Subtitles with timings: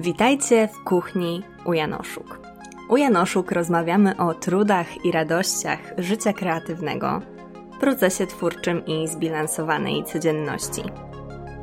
[0.00, 2.40] Witajcie w kuchni u Janoszuk.
[2.88, 7.22] U Janoszuk rozmawiamy o trudach i radościach życia kreatywnego,
[7.80, 10.82] procesie twórczym i zbilansowanej codzienności.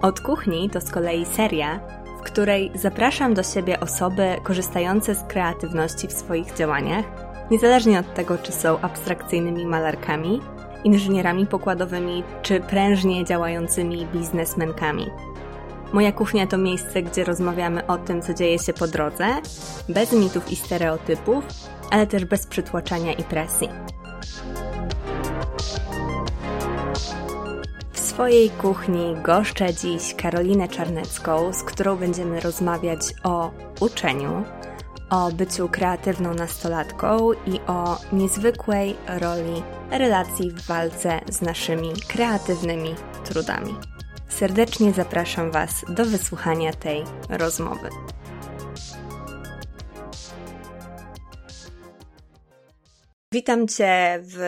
[0.01, 1.79] Od kuchni to z kolei seria,
[2.19, 7.05] w której zapraszam do siebie osoby korzystające z kreatywności w swoich działaniach,
[7.51, 10.41] niezależnie od tego, czy są abstrakcyjnymi malarkami,
[10.83, 15.05] inżynierami pokładowymi czy prężnie działającymi biznesmenkami.
[15.93, 19.27] Moja kuchnia to miejsce, gdzie rozmawiamy o tym, co dzieje się po drodze,
[19.89, 21.43] bez mitów i stereotypów,
[21.91, 23.69] ale też bez przytłaczania i presji.
[27.93, 34.43] W swojej kuchni goszczę dziś Karolinę Czarnecką, z którą będziemy rozmawiać o uczeniu,
[35.09, 43.92] o byciu kreatywną nastolatką i o niezwykłej roli relacji w walce z naszymi kreatywnymi trudami.
[44.35, 47.89] Serdecznie zapraszam Was do wysłuchania tej rozmowy.
[53.33, 54.39] Witam Cię w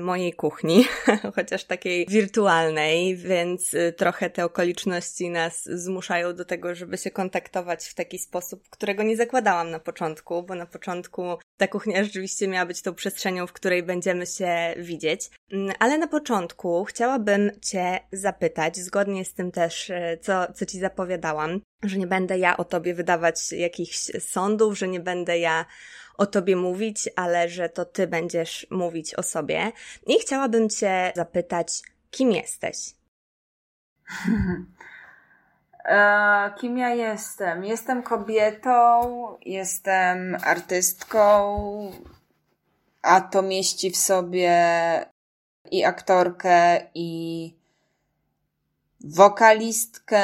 [0.00, 0.84] mojej kuchni,
[1.36, 7.84] chociaż takiej wirtualnej, więc y, trochę te okoliczności nas zmuszają do tego, żeby się kontaktować
[7.84, 11.22] w taki sposób, którego nie zakładałam na początku, bo na początku
[11.56, 15.30] ta kuchnia rzeczywiście miała być tą przestrzenią, w której będziemy się widzieć.
[15.52, 20.78] Mm, ale na początku chciałabym Cię zapytać, zgodnie z tym też, y, co, co Ci
[20.78, 25.64] zapowiadałam, że nie będę ja o Tobie wydawać jakichś sądów, że nie będę ja
[26.18, 29.72] o tobie mówić, ale że to ty będziesz mówić o sobie.
[30.06, 32.76] I chciałabym cię zapytać, kim jesteś?
[35.84, 37.64] E, kim ja jestem?
[37.64, 39.00] Jestem kobietą,
[39.46, 41.22] jestem artystką,
[43.02, 44.54] a to mieści w sobie
[45.70, 47.54] i aktorkę, i
[49.04, 50.20] wokalistkę,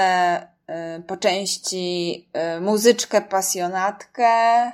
[0.66, 4.72] e, po części e, muzyczkę, pasjonatkę,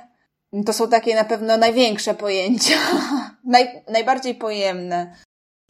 [0.65, 2.75] to są takie na pewno największe pojęcia,
[3.43, 5.15] Naj, najbardziej pojemne.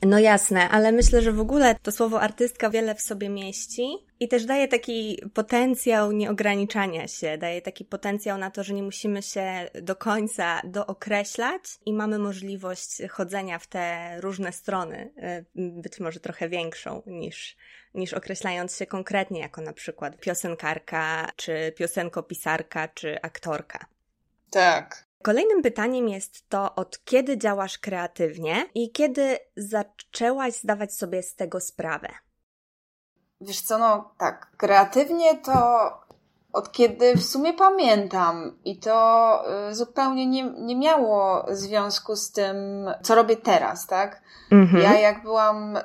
[0.01, 3.87] No jasne, ale myślę, że w ogóle to słowo artystka wiele w sobie mieści
[4.19, 9.21] i też daje taki potencjał nieograniczania się, daje taki potencjał na to, że nie musimy
[9.21, 16.19] się do końca dookreślać i mamy możliwość chodzenia w te różne strony, y, być może
[16.19, 17.57] trochę większą niż,
[17.93, 23.85] niż określając się konkretnie jako na przykład piosenkarka, czy piosenkopisarka, czy aktorka.
[24.51, 25.05] Tak.
[25.23, 31.59] Kolejnym pytaniem jest to, od kiedy działasz kreatywnie i kiedy zaczęłaś zdawać sobie z tego
[31.59, 32.07] sprawę?
[33.41, 35.53] Wiesz co, no tak, kreatywnie to
[36.53, 42.55] od kiedy w sumie pamiętam i to y, zupełnie nie, nie miało związku z tym,
[43.03, 44.21] co robię teraz, tak?
[44.51, 44.83] Mhm.
[44.83, 45.77] Ja jak byłam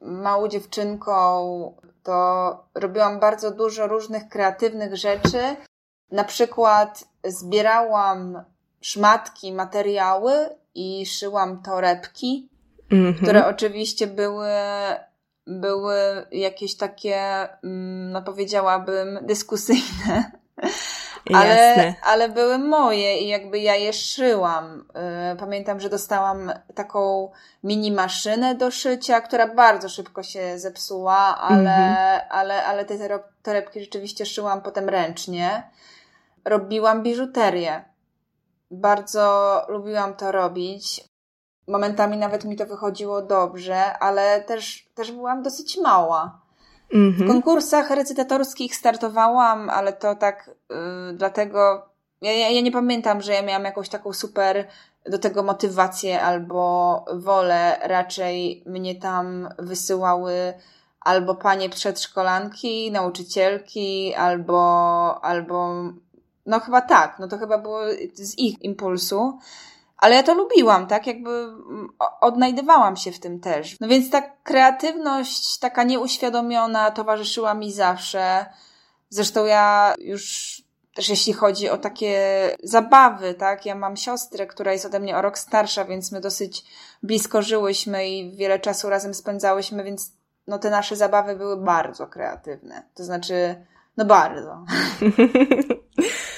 [0.00, 1.12] małą dziewczynką,
[2.02, 5.56] to robiłam bardzo dużo różnych kreatywnych rzeczy,
[6.10, 8.44] na przykład zbierałam
[8.80, 10.32] szmatki, materiały
[10.74, 12.48] i szyłam torebki,
[12.90, 13.22] mm -hmm.
[13.22, 14.50] które oczywiście były,
[15.46, 20.30] były jakieś takie, mm, no powiedziałabym, dyskusyjne.
[21.34, 24.84] Ale, ale były moje i jakby ja je szyłam.
[25.32, 27.30] Y, pamiętam, że dostałam taką
[27.64, 32.20] mini maszynę do szycia, która bardzo szybko się zepsuła, ale, mm -hmm.
[32.30, 35.62] ale, ale te torebki rzeczywiście szyłam potem ręcznie
[36.44, 37.84] robiłam biżuterię.
[38.70, 41.04] Bardzo lubiłam to robić.
[41.68, 46.40] Momentami nawet mi to wychodziło dobrze, ale też, też byłam dosyć mała.
[46.92, 47.16] Mm -hmm.
[47.16, 47.30] W mhm.
[47.30, 50.76] konkursach recytatorskich startowałam, ale to tak yy,
[51.14, 51.88] dlatego.
[52.22, 54.68] Ja, ja, ja nie pamiętam, że ja miałam jakąś taką super
[55.06, 57.78] do tego motywację albo wolę.
[57.82, 60.54] Raczej mnie tam wysyłały
[61.00, 65.74] albo panie przedszkolanki, nauczycielki, albo, albo
[66.46, 67.80] no chyba tak, no to chyba było
[68.14, 69.38] z ich impulsu.
[69.96, 71.06] Ale ja to lubiłam, tak?
[71.06, 71.88] Jakby mm,
[72.20, 73.80] odnajdywałam się w tym też.
[73.80, 78.46] No więc ta kreatywność taka nieuświadomiona towarzyszyła mi zawsze.
[79.08, 80.62] Zresztą ja już
[80.94, 82.20] też jeśli chodzi o takie
[82.62, 83.66] zabawy, tak?
[83.66, 86.64] Ja mam siostrę, która jest ode mnie o rok starsza, więc my dosyć
[87.02, 90.12] blisko żyłyśmy i wiele czasu razem spędzałyśmy, więc
[90.46, 92.82] no te nasze zabawy były bardzo kreatywne.
[92.94, 93.64] To znaczy,
[93.96, 94.64] no bardzo.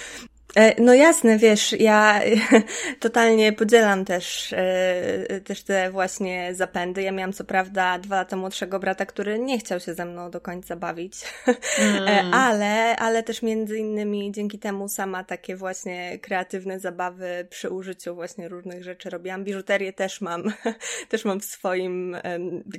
[0.56, 2.20] E, no jasne, wiesz, ja
[3.00, 7.02] totalnie podzielam też, e, też te właśnie zapędy.
[7.02, 10.40] Ja miałam co prawda dwa lata młodszego brata, który nie chciał się ze mną do
[10.40, 11.14] końca bawić,
[11.78, 12.08] mm.
[12.08, 18.14] E, ale, ale też między innymi dzięki temu sama takie właśnie kreatywne zabawy przy użyciu
[18.14, 19.44] właśnie różnych rzeczy robiłam.
[19.44, 20.52] Biżuterię też mam,
[21.08, 22.16] też mam w swoim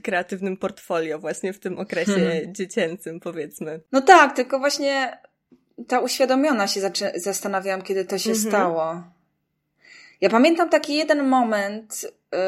[0.03, 2.53] kreatywnym portfolio właśnie w tym okresie hmm.
[2.53, 3.79] dziecięcym powiedzmy.
[3.91, 5.17] No tak, tylko właśnie
[5.87, 6.81] ta uświadomiona się
[7.15, 8.49] zastanawiałam, kiedy to się mhm.
[8.49, 9.03] stało.
[10.21, 12.39] Ja pamiętam taki jeden moment, yy,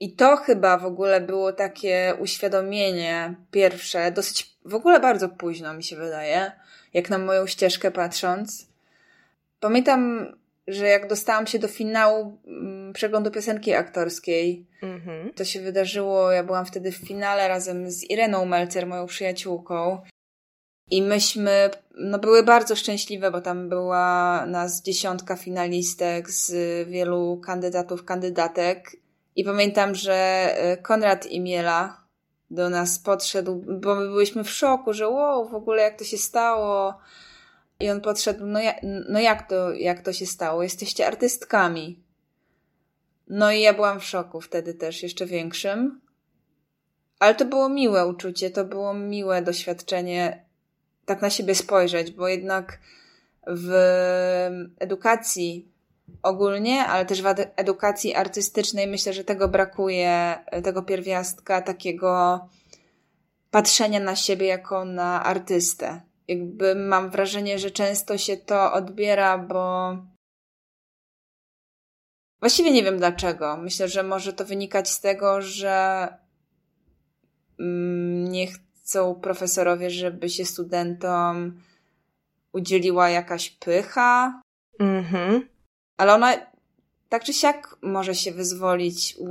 [0.00, 5.84] i to chyba w ogóle było takie uświadomienie pierwsze, dosyć w ogóle bardzo późno mi
[5.84, 6.52] się wydaje,
[6.94, 8.66] jak na moją ścieżkę patrząc.
[9.60, 10.32] Pamiętam,
[10.68, 15.34] że jak dostałam się do finału mm, przeglądu piosenki aktorskiej, mm-hmm.
[15.34, 20.00] to się wydarzyło, ja byłam wtedy w finale razem z Ireną Melcer, moją przyjaciółką.
[20.90, 26.52] I myśmy, no były bardzo szczęśliwe, bo tam była nas dziesiątka finalistek z
[26.88, 28.96] wielu kandydatów, kandydatek.
[29.36, 32.00] I pamiętam, że e, Konrad Imiela
[32.50, 36.18] do nas podszedł, bo my byliśmy w szoku, że wow, w ogóle jak to się
[36.18, 36.98] stało.
[37.80, 38.74] I on podszedł, no, ja,
[39.08, 40.62] no jak, to, jak to się stało?
[40.62, 42.02] Jesteście artystkami.
[43.28, 46.00] No i ja byłam w szoku wtedy też, jeszcze większym.
[47.18, 50.49] Ale to było miłe uczucie, to było miłe doświadczenie,
[51.10, 52.78] tak na siebie spojrzeć, bo jednak
[53.46, 53.70] w
[54.78, 55.68] edukacji
[56.22, 57.26] ogólnie, ale też w
[57.56, 62.40] edukacji artystycznej myślę, że tego brakuje, tego pierwiastka takiego
[63.50, 66.00] patrzenia na siebie jako na artystę.
[66.28, 69.96] Jakby mam wrażenie, że często się to odbiera, bo
[72.40, 73.56] właściwie nie wiem dlaczego.
[73.56, 76.08] Myślę, że może to wynikać z tego, że
[77.58, 78.46] mm, nie
[78.90, 81.60] chcą profesorowie, żeby się studentom
[82.52, 84.42] udzieliła jakaś pycha.
[84.80, 85.50] Mhm
[86.00, 86.36] ale ona
[87.08, 89.28] tak czy siak może się wyzwolić u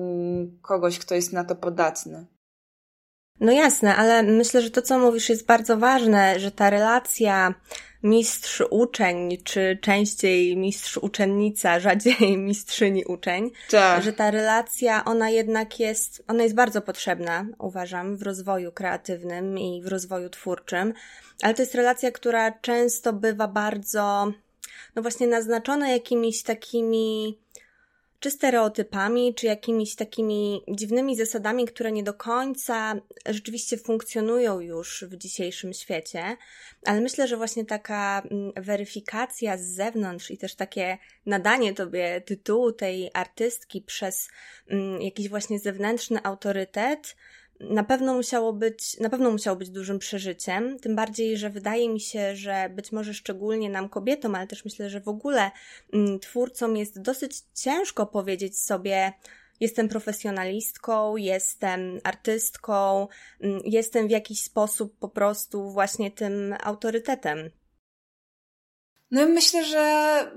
[0.62, 2.26] kogoś, kto jest na to podatny.
[3.40, 7.54] No jasne, ale myślę, że to, co mówisz, jest bardzo ważne, że ta relacja
[8.04, 14.04] mistrz-uczeń, czy częściej mistrz-uczennica, rzadziej mistrzyni uczeń, tak.
[14.04, 19.82] że ta relacja, ona jednak jest, ona jest bardzo potrzebna, uważam, w rozwoju kreatywnym i
[19.82, 20.94] w rozwoju twórczym,
[21.42, 24.34] ale to jest relacja, która często bywa bardzo
[24.96, 27.38] no właśnie naznaczone jakimiś takimi
[28.20, 32.96] czy stereotypami, czy jakimiś takimi dziwnymi zasadami, które nie do końca
[33.26, 36.38] rzeczywiście funkcjonują już w dzisiejszym świecie,
[36.86, 42.72] ale myślę, że właśnie taka mm, weryfikacja z zewnątrz i też takie nadanie tobie tytułu
[42.72, 44.30] tej artystki przez
[44.68, 47.16] mm, jakiś właśnie zewnętrzny autorytet
[47.60, 52.00] na pewno musiało być, na pewno musiało być dużym przeżyciem, tym bardziej, że wydaje mi
[52.00, 55.52] się, że być może szczególnie nam kobietom, ale też myślę, że w ogóle
[55.94, 59.14] mm, twórcom jest dosyć ciężko powiedzieć sobie,
[59.60, 63.08] jestem profesjonalistką, jestem artystką,
[63.42, 67.50] mm, jestem w jakiś sposób po prostu właśnie tym autorytetem.
[69.12, 70.32] No myślę, że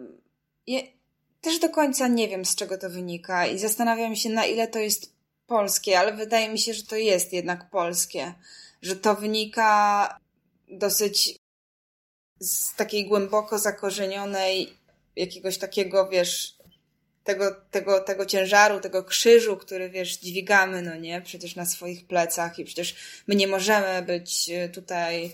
[1.41, 4.79] też do końca nie wiem, z czego to wynika i zastanawiam się, na ile to
[4.79, 5.12] jest
[5.53, 8.35] polskie, ale wydaje mi się, że to jest jednak polskie,
[8.83, 10.19] że to wynika
[10.71, 11.37] dosyć
[12.41, 14.79] z takiej głęboko zakorzenionej
[15.17, 16.57] jakiegoś takiego, wiesz,
[17.25, 22.59] tego, tego, tego ciężaru, tego krzyżu, który, wiesz, dźwigamy, no nie, przecież na swoich plecach
[22.59, 22.95] i przecież
[23.27, 25.33] my nie możemy być e, tutaj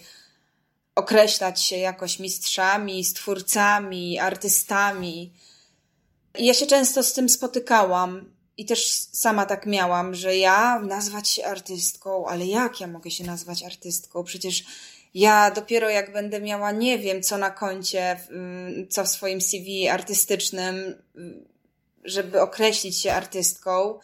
[0.94, 5.32] określać się jakoś mistrzami, stwórcami, artystami.
[6.38, 11.28] I ja się często z tym spotykałam i też sama tak miałam, że ja nazwać
[11.28, 14.24] się artystką, ale jak ja mogę się nazwać artystką?
[14.24, 14.64] Przecież
[15.14, 19.88] ja dopiero jak będę miała, nie wiem, co na koncie, mm, co w swoim CV
[19.88, 21.48] artystycznym, mm,
[22.04, 23.98] żeby określić się artystką,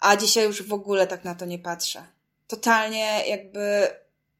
[0.00, 2.02] a dzisiaj już w ogóle tak na to nie patrzę.
[2.46, 3.88] Totalnie jakby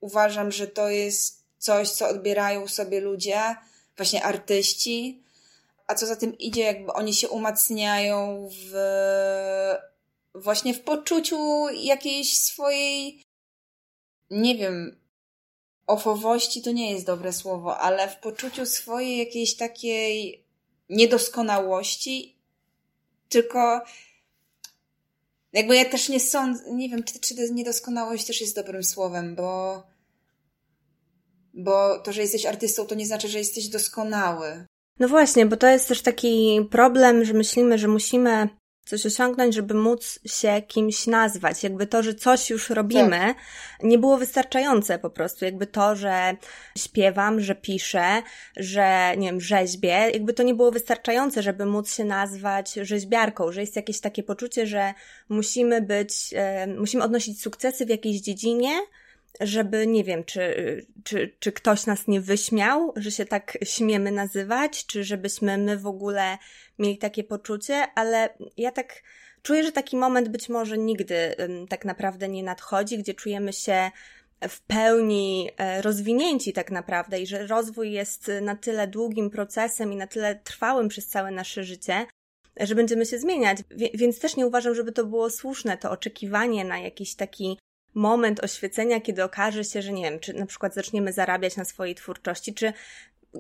[0.00, 3.56] uważam, że to jest coś, co odbierają sobie ludzie,
[3.96, 5.22] właśnie artyści,
[5.90, 8.74] a co za tym idzie, jakby oni się umacniają w
[10.34, 13.22] właśnie w poczuciu jakiejś swojej
[14.30, 15.00] nie wiem,
[15.86, 20.44] ofowości to nie jest dobre słowo, ale w poczuciu swojej jakiejś takiej
[20.88, 22.36] niedoskonałości,
[23.28, 23.80] tylko
[25.52, 29.82] jakby ja też nie sądzę, nie wiem, czy, czy niedoskonałość też jest dobrym słowem, bo
[31.54, 34.66] bo to, że jesteś artystą, to nie znaczy, że jesteś doskonały.
[35.00, 38.48] No właśnie, bo to jest też taki problem, że myślimy, że musimy
[38.84, 41.62] coś osiągnąć, żeby móc się kimś nazwać.
[41.62, 43.36] Jakby to, że coś już robimy, tak.
[43.82, 45.44] nie było wystarczające po prostu.
[45.44, 46.36] Jakby to, że
[46.78, 48.22] śpiewam, że piszę,
[48.56, 53.60] że nie wiem, rzeźbię, jakby to nie było wystarczające, żeby móc się nazwać rzeźbiarką, że
[53.60, 54.94] jest jakieś takie poczucie, że
[55.28, 58.70] musimy być, e, musimy odnosić sukcesy w jakiejś dziedzinie,
[59.40, 60.54] żeby nie wiem, czy,
[61.04, 65.86] czy, czy ktoś nas nie wyśmiał, że się tak śmiemy nazywać, czy żebyśmy my w
[65.86, 66.38] ogóle
[66.78, 69.02] mieli takie poczucie, ale ja tak
[69.42, 71.34] czuję, że taki moment być może nigdy
[71.68, 73.90] tak naprawdę nie nadchodzi, gdzie czujemy się
[74.48, 79.96] w pełni e, rozwinięci tak naprawdę i że rozwój jest na tyle długim procesem i
[79.96, 82.06] na tyle trwałym przez całe nasze życie,
[82.60, 83.58] że będziemy się zmieniać.
[83.94, 87.58] Więc też nie uważam, żeby to było słuszne, to oczekiwanie na jakiś taki
[87.94, 91.94] moment oświecenia, kiedy okaże się, że nie wiem, czy na przykład zaczniemy zarabiać na swojej
[91.94, 92.72] twórczości, czy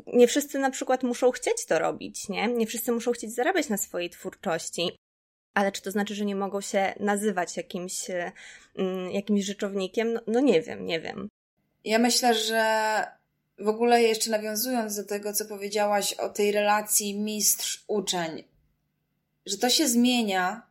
[0.06, 2.48] nie wszyscy na przykład muszą chcieć to robić, nie?
[2.48, 4.90] Nie wszyscy muszą chcieć zarabiać na swojej twórczości.
[5.54, 8.10] Ale czy to znaczy, że nie mogą się nazywać jakimś,
[8.76, 10.12] mm, jakimś rzeczownikiem?
[10.12, 11.28] No, no nie wiem, nie wiem.
[11.84, 13.04] Ja myślę, że
[13.58, 18.44] w ogóle jeszcze nawiązując do tego, co powiedziałaś o tej relacji mistrz-uczeń,
[19.46, 20.69] że to się zmienia,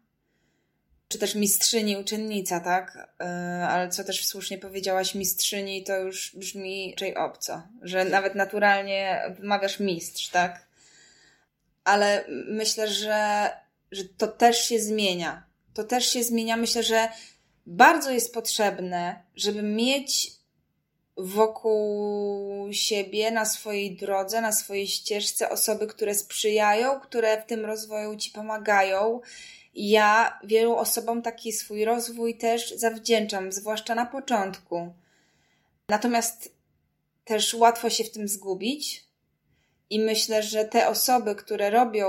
[1.10, 2.98] czy też mistrzyni, uczennica, tak?
[3.20, 9.22] E, ale co też słusznie powiedziałaś, mistrzyni to już brzmi raczej obco, że nawet naturalnie
[9.39, 10.68] wymawiasz mistrz, tak?
[11.84, 13.50] Ale myślę, że,
[13.92, 15.44] że to też się zmienia.
[15.74, 16.58] To też się zmienia.
[16.58, 17.10] Myślę, że
[17.66, 20.32] bardzo jest potrzebne, żeby mieć
[21.18, 28.16] wokół siebie, na swojej drodze, na swojej ścieżce osoby, które sprzyjają, które w tym rozwoju
[28.16, 29.22] ci pomagają.
[29.74, 34.94] Ja wielu osobom taki swój rozwój też zawdzięczam, zwłaszcza na początku.
[35.90, 36.52] Natomiast
[37.26, 39.10] też łatwo się w tym zgubić.
[39.90, 42.08] I myślę, że te osoby, które robią,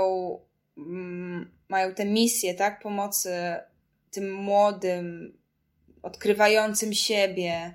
[0.77, 3.31] mm, mają tę misję, tak, pomocy
[4.11, 5.37] tym młodym,
[6.03, 7.73] odkrywającym siebie,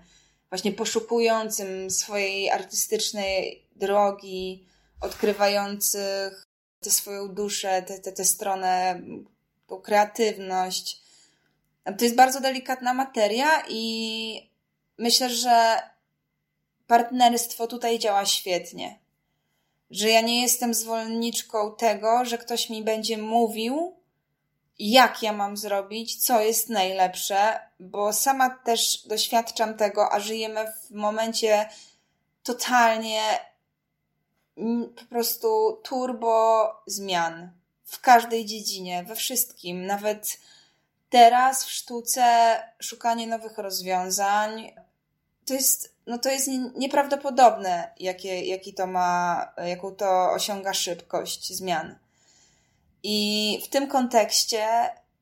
[0.48, 4.66] właśnie poszukującym swojej artystycznej drogi,
[5.00, 6.46] odkrywających
[6.80, 9.02] tę swoją duszę, tę, tę, stronę,
[9.66, 11.00] tą kreatywność.
[11.98, 14.50] To jest bardzo delikatna materia i
[14.98, 15.82] myślę, że
[16.86, 18.98] partnerstwo tutaj działa świetnie.
[19.90, 23.96] Że ja nie jestem zwolenniczką tego, że ktoś mi będzie mówił,
[24.78, 30.90] jak ja mam zrobić, co jest najlepsze, bo sama też doświadczam tego, a żyjemy w
[30.90, 31.68] momencie
[32.42, 33.22] totalnie
[34.56, 37.50] mm, po prostu turbo zmian
[37.86, 40.38] w każdej dziedzinie, we wszystkim, nawet
[41.10, 44.72] teraz w sztuce szukanie nowych rozwiązań.
[45.44, 51.98] To jest, no to jest nieprawdopodobne, jakie, jaki to ma, jaką to osiąga szybkość zmian.
[53.02, 54.66] I w tym kontekście,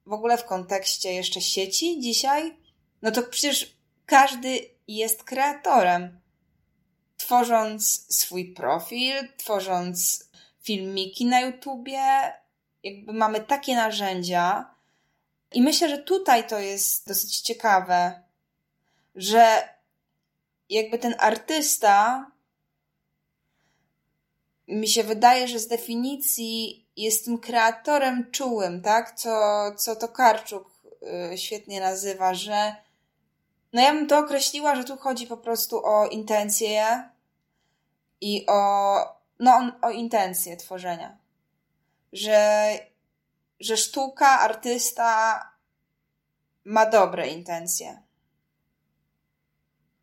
[0.07, 2.57] w ogóle w kontekście jeszcze sieci dzisiaj,
[3.03, 6.21] no to przecież każdy jest kreatorem.
[7.17, 10.29] Tworząc swój profil, tworząc
[10.63, 12.33] filmiki na YouTubie,
[12.85, 14.75] jakby mamy takie narzędzia.
[15.53, 18.23] I myślę, że tutaj to jest dosyć ciekawe,
[19.15, 19.69] że
[20.69, 22.27] jakby ten artysta
[24.69, 29.19] mi się wydaje, że z definicji jest tym kreatorem czułym, tak?
[29.19, 29.31] Co,
[29.77, 30.71] co to Karczuk
[31.33, 32.77] y, świetnie nazywa, że
[33.73, 37.09] no ja bym to określiła, że tu chodzi po prostu o intencje
[38.21, 38.95] i o,
[39.41, 41.24] no, o intencje tworzenia.
[42.15, 42.69] Że,
[43.61, 45.41] że sztuka, artysta
[46.65, 48.03] ma dobre intencje.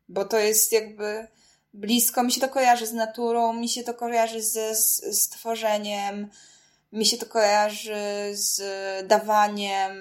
[0.08, 1.26] Bo to jest jakby
[1.74, 4.74] blisko, mi się to kojarzy z naturą, mi się to kojarzy ze
[5.12, 6.30] stworzeniem,
[6.92, 8.60] mi się to kojarzy z
[9.06, 9.92] dawaniem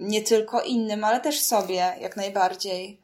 [0.00, 3.02] nie tylko innym, ale też sobie jak najbardziej.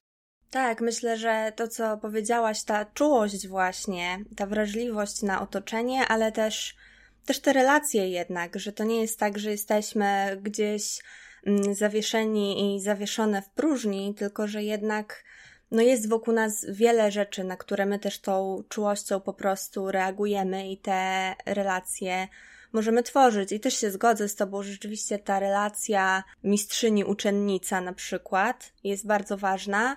[0.51, 6.77] Tak, myślę, że to, co powiedziałaś, ta czułość właśnie, ta wrażliwość na otoczenie, ale też,
[7.27, 11.03] też te relacje jednak, że to nie jest tak, że jesteśmy gdzieś
[11.47, 15.25] mm, zawieszeni i zawieszone w próżni, tylko że jednak
[15.71, 20.71] no jest wokół nas wiele rzeczy, na które my też tą czułością po prostu reagujemy
[20.71, 22.29] i te relacje
[22.73, 23.53] możemy tworzyć.
[23.53, 29.37] I też się zgodzę z Tobą, że rzeczywiście ta relacja mistrzyni-uczennica na przykład jest bardzo
[29.37, 29.97] ważna,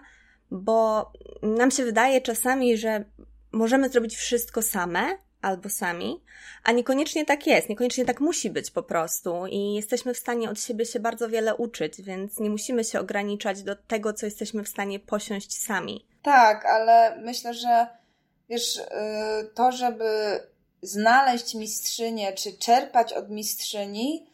[0.51, 3.05] bo nam się wydaje czasami, że
[3.51, 6.21] możemy zrobić wszystko same, albo sami,
[6.63, 10.61] a niekoniecznie tak jest, niekoniecznie tak musi być po prostu i jesteśmy w stanie od
[10.61, 14.69] siebie się bardzo wiele uczyć, więc nie musimy się ograniczać do tego, co jesteśmy w
[14.69, 16.05] stanie posiąść sami.
[16.23, 17.87] Tak, ale myślę, że
[18.49, 18.83] wiesz, y,
[19.55, 20.39] to, żeby
[20.81, 24.29] znaleźć mistrzynię, czy czerpać od mistrzyni,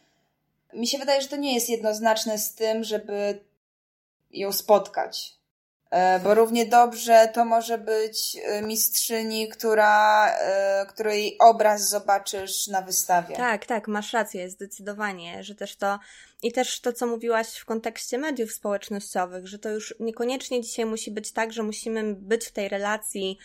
[0.72, 3.40] mi się wydaje, że to nie jest jednoznaczne z tym, żeby
[4.30, 5.41] ją spotkać.
[5.92, 12.82] E, bo równie dobrze to może być e, mistrzyni, która, e, której obraz zobaczysz na
[12.82, 13.36] wystawie.
[13.36, 15.98] Tak, tak, masz rację, zdecydowanie, że też to
[16.42, 21.10] i też to, co mówiłaś w kontekście mediów społecznościowych, że to już niekoniecznie dzisiaj musi
[21.10, 23.38] być tak, że musimy być w tej relacji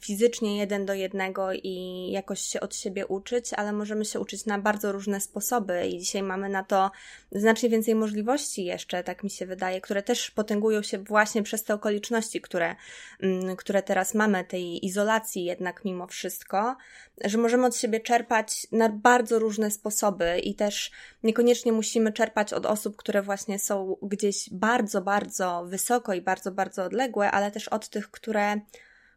[0.00, 4.58] fizycznie jeden do jednego i jakoś się od siebie uczyć, ale możemy się uczyć na
[4.58, 6.90] bardzo różne sposoby i dzisiaj mamy na to
[7.32, 11.74] znacznie więcej możliwości jeszcze, tak mi się wydaje, które też potęgują się właśnie przez te
[11.74, 12.76] okoliczności, które,
[13.20, 16.76] mm, które teraz mamy, tej izolacji jednak mimo wszystko,
[17.24, 20.90] że możemy od siebie czerpać na bardzo różne sposoby i też
[21.22, 26.84] niekoniecznie musimy czerpać od osób, które właśnie są gdzieś bardzo, bardzo wysoko i bardzo, bardzo
[26.84, 28.60] odległe, ale też od tych, które,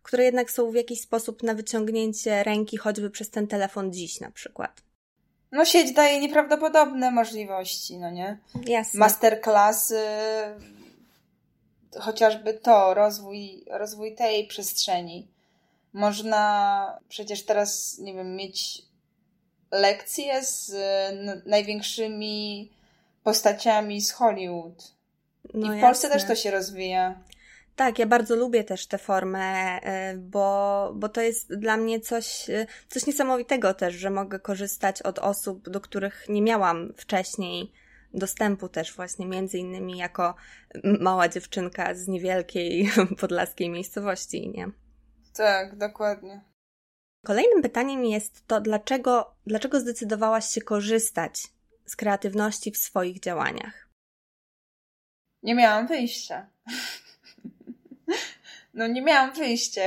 [0.09, 4.31] które jednak są w jakiś sposób na wyciągnięcie ręki, choćby przez ten telefon dziś na
[4.31, 4.81] przykład.
[5.51, 8.37] No sieć daje nieprawdopodobne możliwości, no nie?
[8.65, 8.99] Jasne.
[8.99, 10.03] Masterclassy,
[11.99, 15.27] chociażby to, rozwój, rozwój tej przestrzeni.
[15.93, 18.81] Można przecież teraz, nie wiem, mieć
[19.71, 20.75] lekcje z
[21.45, 22.69] największymi
[23.23, 24.91] postaciami z Hollywood.
[25.53, 25.81] No I w jasne.
[25.81, 27.28] Polsce też to się rozwija.
[27.79, 32.49] Tak, ja bardzo lubię też tę formę, y, bo, bo to jest dla mnie coś,
[32.49, 37.71] y, coś niesamowitego też, że mogę korzystać od osób, do których nie miałam wcześniej
[38.13, 40.35] dostępu też właśnie między innymi jako
[40.83, 42.89] mała dziewczynka z niewielkiej
[43.21, 44.71] podlaskiej miejscowości, nie?
[45.33, 46.41] Tak, dokładnie.
[47.25, 51.47] Kolejnym pytaniem jest to, dlaczego, dlaczego zdecydowałaś się korzystać
[51.85, 53.89] z kreatywności w swoich działaniach?
[55.43, 56.49] Nie miałam wyjścia.
[58.73, 59.81] No nie miałam wyjścia.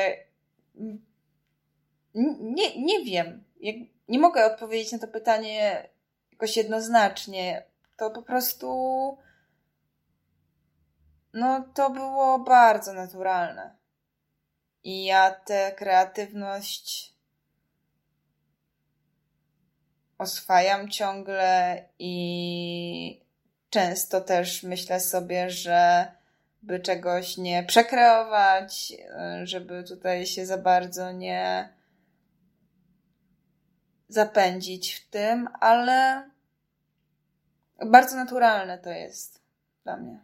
[2.15, 3.45] Nie, nie wiem.
[4.09, 5.89] Nie mogę odpowiedzieć na to pytanie
[6.33, 7.67] jakoś jednoznacznie.
[7.97, 8.69] To po prostu.
[11.33, 13.77] No, to było bardzo naturalne.
[14.85, 17.13] I ja tę kreatywność
[20.19, 23.25] oswajam ciągle i
[23.71, 26.13] często też myślę sobie, że
[26.63, 28.93] by czegoś nie przekreować,
[29.43, 31.69] żeby tutaj się za bardzo nie
[34.09, 36.31] zapędzić w tym, ale
[37.87, 39.41] bardzo naturalne to jest
[39.85, 40.21] dla mnie.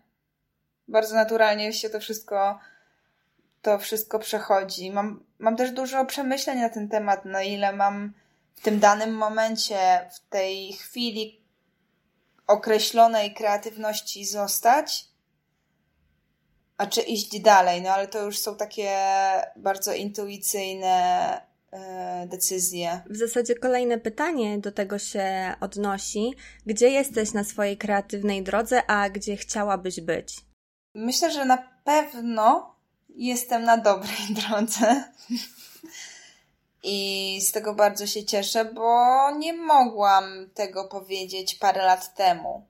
[0.88, 2.58] Bardzo naturalnie się to wszystko
[3.62, 4.90] to wszystko przechodzi.
[4.90, 8.12] Mam, mam też dużo przemyśleń na ten temat, na ile mam
[8.54, 11.40] w tym danym momencie, w tej chwili
[12.46, 15.07] określonej kreatywności zostać,
[16.78, 17.82] a czy iść dalej.
[17.82, 18.90] No ale to już są takie
[19.56, 21.40] bardzo intuicyjne
[21.72, 23.00] e, decyzje.
[23.10, 26.34] W zasadzie kolejne pytanie do tego się odnosi.
[26.66, 30.36] Gdzie jesteś na swojej kreatywnej drodze, a gdzie chciałabyś być?
[30.94, 32.74] Myślę, że na pewno
[33.08, 35.04] jestem na dobrej drodze.
[36.82, 42.66] I z tego bardzo się cieszę, bo nie mogłam tego powiedzieć parę lat temu.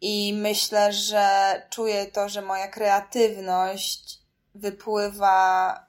[0.00, 4.18] I myślę, że czuję to, że moja kreatywność
[4.54, 5.86] wypływa,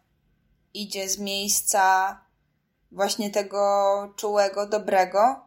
[0.74, 2.18] idzie z miejsca
[2.92, 5.40] właśnie tego czułego, dobrego.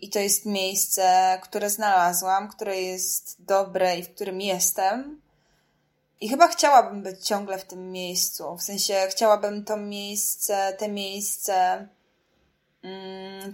[0.00, 5.20] I to jest miejsce, które znalazłam, które jest dobre i w którym jestem.
[6.20, 8.56] I chyba chciałabym być ciągle w tym miejscu.
[8.56, 11.88] W sensie chciałabym to miejsce, te miejsce,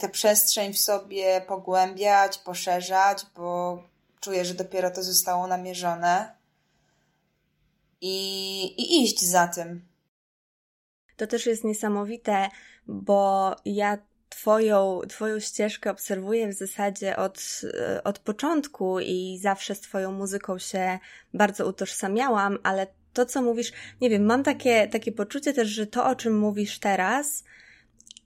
[0.00, 3.82] tę przestrzeń w sobie pogłębiać, poszerzać, bo
[4.20, 6.36] czuję, że dopiero to zostało namierzone.
[8.00, 9.86] I, i iść za tym.
[11.16, 12.48] To też jest niesamowite,
[12.86, 13.98] bo ja
[14.32, 20.58] Twoją, twoją ścieżkę obserwuję w zasadzie od, e, od początku i zawsze z Twoją muzyką
[20.58, 20.98] się
[21.34, 26.06] bardzo utożsamiałam, ale to, co mówisz, nie wiem, mam takie, takie poczucie też, że to,
[26.06, 27.44] o czym mówisz teraz,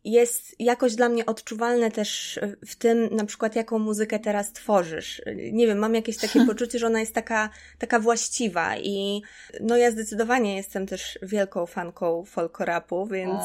[0.06, 5.22] jest jakoś dla mnie odczuwalne też w tym, na przykład, jaką muzykę teraz tworzysz.
[5.52, 9.22] Nie wiem, mam jakieś takie poczucie, że ona jest taka, taka właściwa i
[9.60, 13.42] no ja zdecydowanie jestem też wielką fanką folkorapu, więc,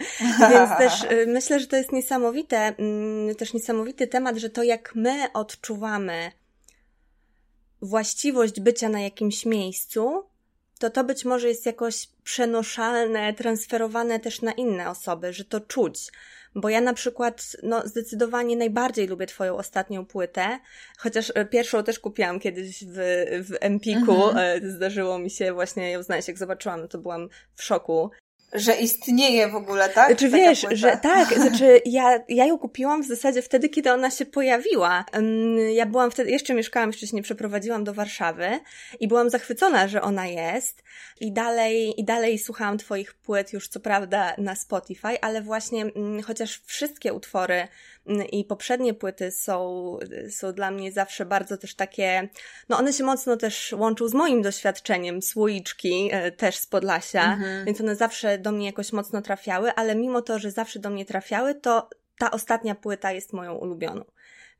[0.50, 4.92] więc też y, myślę, że to jest niesamowite, mm, też niesamowity temat, że to jak
[4.94, 6.32] my odczuwamy
[7.82, 10.24] właściwość bycia na jakimś miejscu,
[10.84, 16.12] to to być może jest jakoś przenoszalne, transferowane też na inne osoby, że to czuć.
[16.54, 20.58] Bo ja na przykład, no, zdecydowanie najbardziej lubię Twoją ostatnią płytę,
[20.98, 22.96] chociaż e, pierwszą też kupiłam kiedyś w,
[23.48, 24.28] w Empiku.
[24.28, 24.64] Mhm.
[24.64, 28.10] E, zdarzyło mi się właśnie ją znaleźć, jak zobaczyłam, to byłam w szoku.
[28.54, 30.16] Że istnieje w ogóle, tak?
[30.16, 34.10] Czy znaczy, wiesz, że tak, znaczy ja, ja ją kupiłam w zasadzie wtedy, kiedy ona
[34.10, 35.04] się pojawiła.
[35.72, 38.60] Ja byłam wtedy, jeszcze mieszkałam, jeszcze się nie przeprowadziłam do Warszawy
[39.00, 40.82] i byłam zachwycona, że ona jest
[41.20, 46.22] i dalej, i dalej słuchałam twoich płyt już co prawda na Spotify, ale właśnie mm,
[46.22, 47.68] chociaż wszystkie utwory
[48.32, 49.98] i poprzednie płyty są,
[50.30, 52.28] są dla mnie zawsze bardzo też takie,
[52.68, 57.66] no one się mocno też łączą z moim doświadczeniem słoiczki, e, też z Podlasia, mhm.
[57.66, 61.04] więc one zawsze do mnie jakoś mocno trafiały, ale mimo to, że zawsze do mnie
[61.04, 61.88] trafiały, to
[62.18, 64.04] ta ostatnia płyta jest moją ulubioną.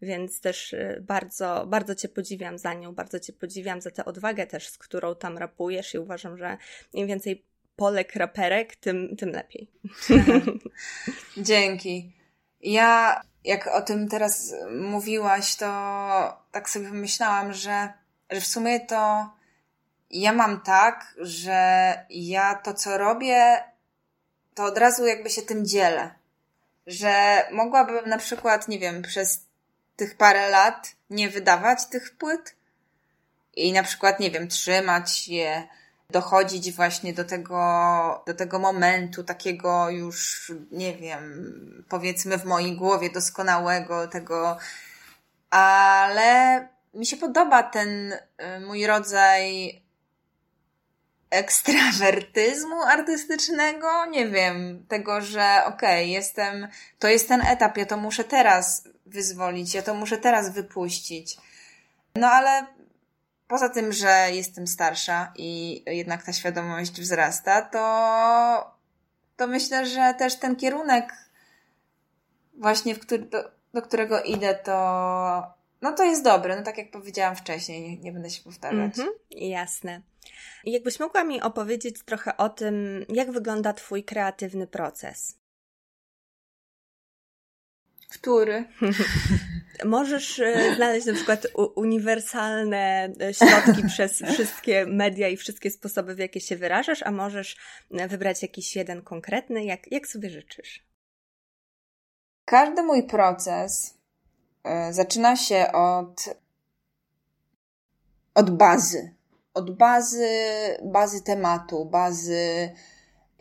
[0.02, 4.46] Więc też y, bardzo, bardzo Cię podziwiam za nią, bardzo Cię podziwiam za tę odwagę
[4.46, 6.56] też, z którą tam rapujesz i uważam, że
[6.92, 7.44] im więcej
[7.76, 9.70] Polek raperek, tym, tym lepiej.
[11.36, 12.12] Dzięki.
[12.60, 15.66] Ja, jak o tym teraz mówiłaś, to
[16.52, 17.92] tak sobie myślałam, że,
[18.30, 19.30] że w sumie to
[20.10, 23.64] ja mam tak, że ja to, co robię,
[24.54, 26.14] to od razu jakby się tym dzielę.
[26.86, 29.46] Że mogłabym na przykład, nie wiem, przez
[29.96, 32.56] tych parę lat nie wydawać tych płyt
[33.56, 35.68] i na przykład, nie wiem, trzymać je,
[36.14, 43.10] dochodzić właśnie do tego, do tego momentu takiego już, nie wiem, powiedzmy w mojej głowie
[43.10, 44.56] doskonałego, tego,
[45.50, 48.20] ale mi się podoba ten y,
[48.66, 49.82] mój rodzaj
[51.30, 57.96] ekstrawertyzmu artystycznego, nie wiem, tego, że okej, okay, jestem, to jest ten etap, ja to
[57.96, 61.36] muszę teraz wyzwolić, ja to muszę teraz wypuścić.
[62.16, 62.66] No ale
[63.48, 68.74] poza tym, że jestem starsza i jednak ta świadomość wzrasta, to,
[69.36, 71.12] to myślę, że też ten kierunek
[72.54, 75.54] właśnie, w który, do, do którego idę, to
[75.84, 78.98] no to jest dobre, no tak jak powiedziałam wcześniej, nie, nie będę się powtarzać.
[78.98, 80.02] Mhm, jasne.
[80.64, 85.38] I jakbyś mogła mi opowiedzieć trochę o tym, jak wygląda Twój kreatywny proces?
[88.08, 88.64] Który?
[89.84, 96.18] Możesz e, znaleźć na przykład uniwersalne e, środki przez wszystkie media i wszystkie sposoby, w
[96.18, 97.56] jakie się wyrażasz, a możesz
[97.90, 100.86] e, wybrać jakiś jeden konkretny, jak, jak sobie życzysz.
[102.44, 103.94] Każdy mój proces
[104.90, 106.38] zaczyna się od,
[108.34, 109.14] od bazy.
[109.54, 110.28] Od bazy,
[110.82, 112.74] bazy tematu, bazy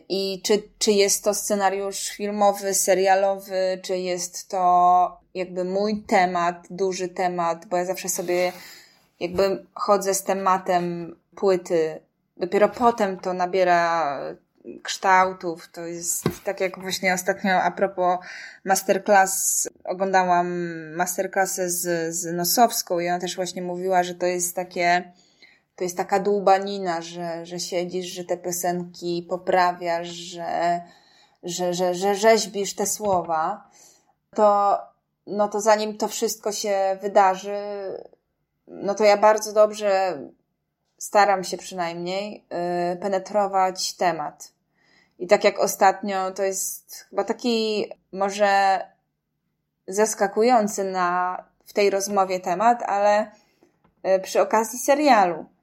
[0.08, 7.08] i czy, czy jest to scenariusz filmowy, serialowy, czy jest to jakby mój temat, duży
[7.08, 8.52] temat, bo ja zawsze sobie
[9.20, 12.00] jakby chodzę z tematem płyty.
[12.36, 14.18] Dopiero potem to nabiera
[14.82, 15.68] kształtów.
[15.72, 18.18] To jest tak jak właśnie ostatnio a propos
[18.64, 20.48] masterclass, oglądałam
[20.94, 25.12] masterclassę z, z Nosowską i ona też właśnie mówiła, że to jest takie
[25.76, 30.80] to jest taka dłubanina, że, że siedzisz, że te piosenki poprawiasz, że,
[31.42, 33.70] że, że, że rzeźbisz te słowa,
[34.34, 34.78] to,
[35.26, 37.58] no to zanim to wszystko się wydarzy,
[38.66, 40.18] no to ja bardzo dobrze
[40.98, 42.46] staram się przynajmniej
[42.90, 44.52] yy, penetrować temat.
[45.18, 48.80] I tak jak ostatnio, to jest chyba taki może
[49.88, 53.30] zaskakujący na, w tej rozmowie temat, ale
[54.04, 55.53] yy, przy okazji serialu.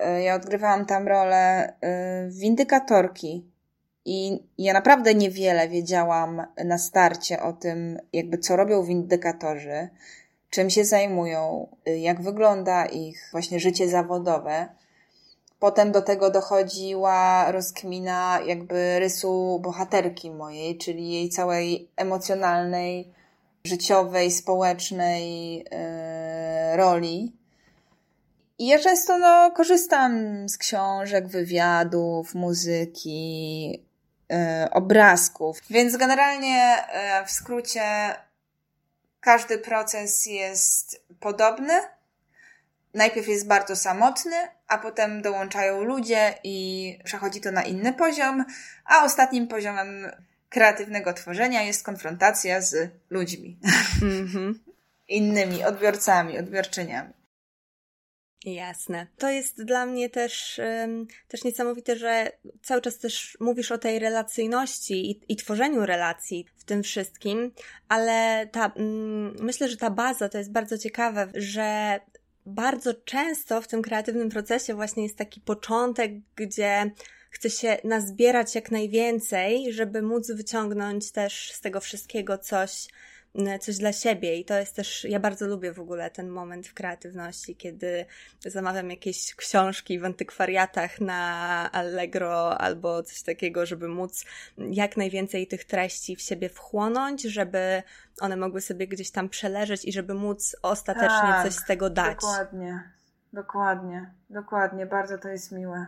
[0.00, 3.50] E, ja odgrywałam tam rolę e, windykatorki.
[4.04, 9.88] I ja naprawdę niewiele wiedziałam na starcie o tym, jakby co robią windykatorzy,
[10.50, 14.68] czym się zajmują, e, jak wygląda ich właśnie życie zawodowe.
[15.58, 23.12] Potem do tego dochodziła rozkmina jakby rysu bohaterki mojej, czyli jej całej emocjonalnej,
[23.64, 27.39] życiowej, społecznej yy, roli.
[28.60, 30.12] I ja często no, korzystam
[30.48, 33.70] z książek, wywiadów, muzyki,
[34.28, 34.36] yy,
[34.70, 35.58] obrazków.
[35.70, 36.76] Więc generalnie
[37.18, 37.82] yy, w skrócie
[39.20, 41.72] każdy proces jest podobny.
[42.94, 44.36] Najpierw jest bardzo samotny,
[44.68, 48.44] a potem dołączają ludzie i przechodzi to na inny poziom,
[48.84, 50.10] a ostatnim poziomem
[50.48, 53.58] kreatywnego tworzenia jest konfrontacja z ludźmi.
[54.02, 54.54] Mm -hmm.
[55.08, 57.19] Innymi odbiorcami, odbiorczyniami.
[58.44, 59.06] Jasne.
[59.18, 60.60] To jest dla mnie też,
[61.28, 66.64] też niesamowite, że cały czas też mówisz o tej relacyjności i, i tworzeniu relacji w
[66.64, 67.52] tym wszystkim,
[67.88, 72.00] ale ta, mm, myślę, że ta baza to jest bardzo ciekawe, że
[72.46, 76.90] bardzo często w tym kreatywnym procesie właśnie jest taki początek, gdzie
[77.30, 82.88] chce się nazbierać jak najwięcej, żeby móc wyciągnąć też z tego wszystkiego coś
[83.60, 86.74] coś dla siebie i to jest też, ja bardzo lubię w ogóle ten moment w
[86.74, 88.06] kreatywności, kiedy
[88.40, 91.22] zamawiam jakieś książki w antykwariatach na
[91.72, 94.24] Allegro albo coś takiego, żeby móc
[94.58, 97.82] jak najwięcej tych treści w siebie wchłonąć, żeby
[98.20, 102.14] one mogły sobie gdzieś tam przeleżeć i żeby móc ostatecznie tak, coś z tego dać.
[102.14, 102.90] Dokładnie,
[103.32, 105.86] dokładnie, dokładnie, bardzo to jest miłe.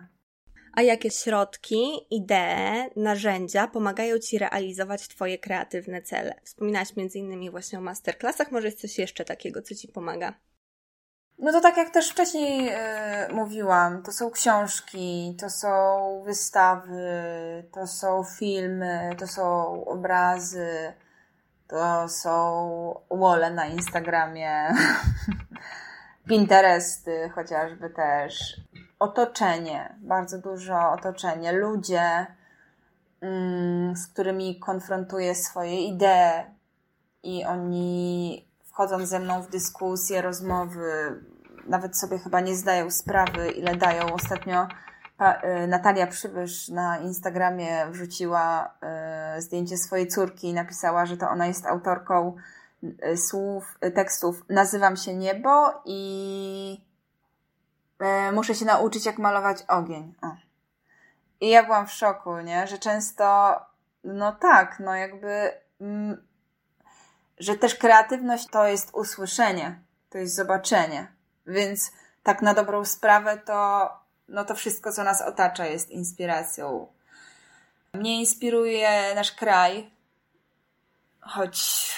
[0.72, 6.34] A jakie środki, idee, narzędzia pomagają Ci realizować Twoje kreatywne cele?
[6.44, 10.34] Wspominałaś innymi właśnie o masterclassach, może jest coś jeszcze takiego, co Ci pomaga?
[11.38, 17.12] No to tak jak też wcześniej yy, mówiłam, to są książki, to są wystawy,
[17.72, 20.92] to są filmy, to są obrazy,
[21.68, 24.74] to są wole na Instagramie,
[26.28, 28.60] Pinteresty chociażby też
[29.02, 32.26] otoczenie, bardzo dużo otoczenie, ludzie,
[33.20, 36.46] mm, z którymi konfrontuję swoje idee
[37.22, 41.20] i oni wchodząc ze mną w dyskusje, rozmowy,
[41.66, 44.14] nawet sobie chyba nie zdają sprawy, ile dają.
[44.14, 48.74] Ostatnio y, Natalia Przybysz na Instagramie wrzuciła
[49.38, 52.36] y, zdjęcie swojej córki i napisała, że to ona jest autorką
[52.82, 56.91] y, słów, tekstów Nazywam się Niebo i
[58.32, 60.14] muszę się nauczyć, jak malować ogień.
[60.22, 60.36] O.
[61.40, 62.66] I ja byłam w szoku, nie?
[62.66, 63.56] Że często,
[64.04, 66.26] no tak, no jakby, mm,
[67.38, 71.12] że też kreatywność to jest usłyszenie, to jest zobaczenie.
[71.46, 73.90] Więc tak na dobrą sprawę to,
[74.28, 76.86] no to wszystko, co nas otacza, jest inspiracją.
[77.94, 79.90] Mnie inspiruje nasz kraj,
[81.20, 81.90] choć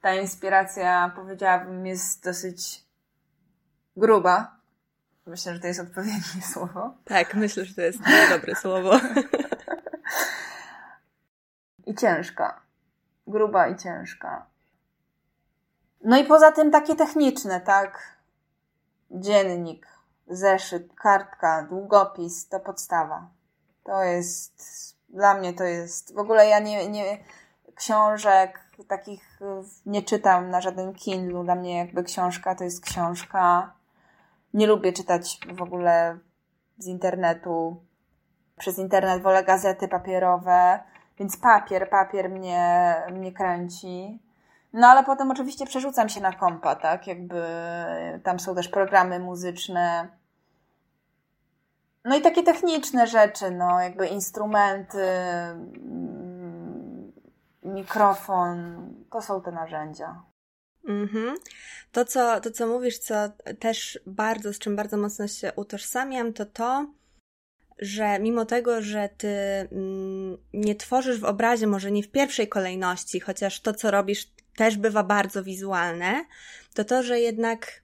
[0.00, 2.89] ta inspiracja, powiedziałabym, jest dosyć
[3.96, 4.56] gruba.
[5.26, 6.94] Myślę, że to jest odpowiednie słowo.
[7.04, 7.98] Tak, myślę, że to jest
[8.30, 8.90] dobre słowo.
[11.86, 12.60] I ciężka.
[13.26, 14.46] Gruba i ciężka.
[16.04, 18.16] No i poza tym takie techniczne, tak?
[19.10, 19.86] Dziennik,
[20.28, 23.28] zeszyt, kartka, długopis to podstawa.
[23.84, 24.54] To jest,
[25.08, 27.18] dla mnie to jest, w ogóle ja nie, nie
[27.74, 29.40] książek takich
[29.86, 31.44] nie czytam na żadnym Kindlu.
[31.44, 33.72] Dla mnie jakby książka to jest książka
[34.54, 36.18] nie lubię czytać w ogóle
[36.78, 37.82] z internetu.
[38.58, 40.80] Przez internet wolę gazety papierowe,
[41.18, 44.22] więc papier, papier mnie, mnie kręci.
[44.72, 47.06] No ale potem oczywiście przerzucam się na kompa, tak?
[47.06, 47.42] Jakby
[48.24, 50.08] tam są też programy muzyczne.
[52.04, 57.12] No i takie techniczne rzeczy, no jakby instrumenty, mm,
[57.62, 58.78] mikrofon,
[59.10, 60.22] to są te narzędzia.
[60.88, 61.36] Mhm.
[61.92, 63.14] To, co, to, co mówisz, co
[63.58, 66.92] też bardzo, z czym bardzo mocno się utożsamiam, to to,
[67.78, 73.20] że mimo tego, że ty mm, nie tworzysz w obrazie, może nie w pierwszej kolejności,
[73.20, 76.24] chociaż to, co robisz, też bywa bardzo wizualne,
[76.74, 77.82] to to, że jednak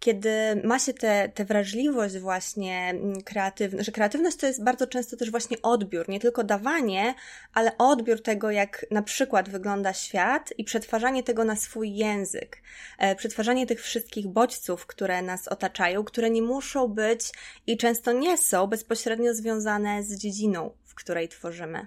[0.00, 0.30] kiedy
[0.64, 0.92] ma się
[1.34, 6.20] tę wrażliwość właśnie mm, kreatywną, że kreatywność to jest bardzo często też właśnie odbiór, nie
[6.20, 7.14] tylko dawanie,
[7.54, 12.62] ale odbiór tego, jak na przykład wygląda świat i przetwarzanie tego na swój język,
[12.98, 17.32] e, przetwarzanie tych wszystkich bodźców, które nas otaczają, które nie muszą być
[17.66, 21.86] i często nie są bezpośrednio związane z dziedziną, w której tworzymy.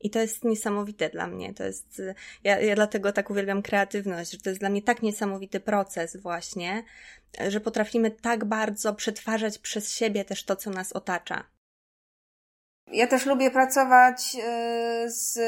[0.00, 1.54] I to jest niesamowite dla mnie.
[1.54, 2.02] To jest,
[2.44, 6.84] ja, ja dlatego tak uwielbiam kreatywność, że to jest dla mnie tak niesamowity proces właśnie,
[7.48, 11.44] że potrafimy tak bardzo przetwarzać przez siebie też to, co nas otacza.
[12.92, 14.36] Ja też lubię pracować
[15.04, 15.38] y, z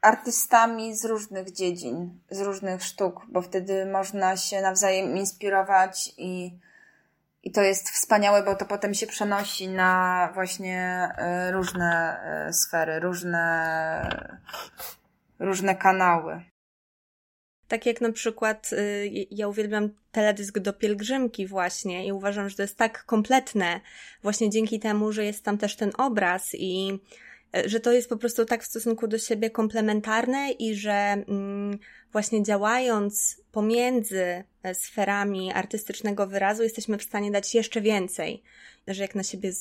[0.00, 6.58] artystami z różnych dziedzin, z różnych sztuk, bo wtedy można się nawzajem inspirować i
[7.42, 13.00] i to jest wspaniałe, bo to potem się przenosi na właśnie e, różne e, sfery,
[13.00, 14.38] różne,
[15.38, 16.42] różne kanały.
[17.68, 22.62] Tak jak na przykład y, ja uwielbiam teledysk do pielgrzymki właśnie i uważam, że to
[22.62, 23.80] jest tak kompletne
[24.22, 26.98] właśnie dzięki temu, że jest tam też ten obraz i
[27.64, 31.78] że to jest po prostu tak w stosunku do siebie komplementarne i że mm,
[32.12, 38.42] właśnie działając pomiędzy e, sferami artystycznego wyrazu, jesteśmy w stanie dać jeszcze więcej.
[38.88, 39.52] Że jak na siebie,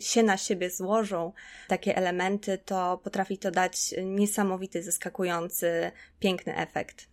[0.00, 1.32] się na siebie złożą
[1.68, 7.06] takie elementy, to potrafi to dać niesamowity, zaskakujący, piękny efekt.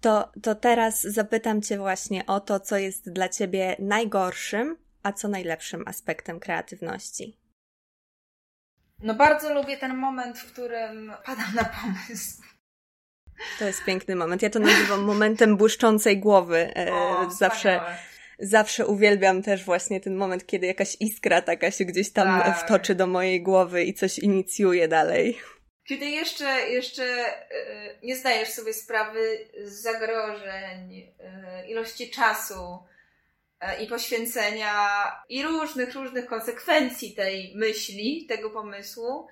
[0.00, 5.28] To, to teraz zapytam Cię właśnie o to, co jest dla Ciebie najgorszym, a co
[5.28, 7.41] najlepszym aspektem kreatywności.
[9.02, 12.42] No bardzo lubię ten moment, w którym padam na pomysł
[13.58, 14.42] to jest piękny moment.
[14.42, 16.72] Ja to nazywam momentem błyszczącej głowy.
[16.76, 17.80] E, o, zawsze,
[18.38, 22.58] zawsze uwielbiam też właśnie ten moment, kiedy jakaś iskra taka się gdzieś tam tak.
[22.58, 25.38] wtoczy do mojej głowy i coś inicjuje dalej.
[25.84, 32.78] Kiedy jeszcze, jeszcze yy, nie zdajesz sobie sprawy z zagrożeń, yy, ilości czasu
[33.80, 34.74] i poświęcenia
[35.28, 39.28] i różnych, różnych konsekwencji tej myśli, tego pomysłu,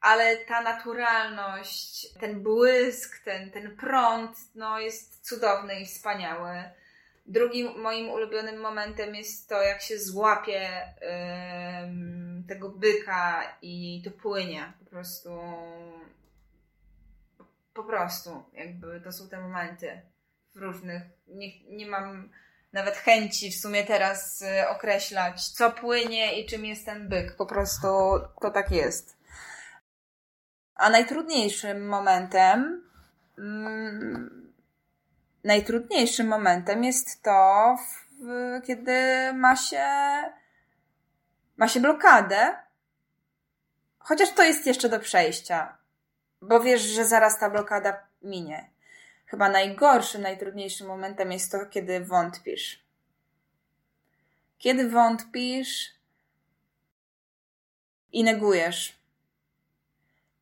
[0.00, 6.64] ale ta naturalność, ten błysk, ten, ten prąd, no jest cudowny i wspaniały.
[7.26, 14.72] Drugim moim ulubionym momentem jest to, jak się złapie yy, tego byka i to płynie.
[14.84, 15.30] Po prostu.
[17.74, 20.00] Po prostu, jakby to są te momenty
[20.54, 21.02] w różnych.
[21.28, 22.30] Nie, nie mam
[22.72, 27.36] nawet chęci w sumie teraz y, określać, co płynie i czym jest ten byk.
[27.36, 27.86] Po prostu
[28.40, 29.16] to tak jest.
[30.74, 32.82] A najtrudniejszym momentem.
[33.38, 34.52] Mm,
[35.44, 38.92] najtrudniejszym momentem jest to, w, kiedy
[39.34, 39.86] ma się,
[41.56, 42.56] ma się blokadę,
[43.98, 45.78] chociaż to jest jeszcze do przejścia,
[46.42, 48.70] bo wiesz, że zaraz ta blokada minie.
[49.30, 52.84] Chyba najgorszym, najtrudniejszym momentem jest to, kiedy wątpisz.
[54.58, 55.94] Kiedy wątpisz
[58.12, 59.00] i negujesz.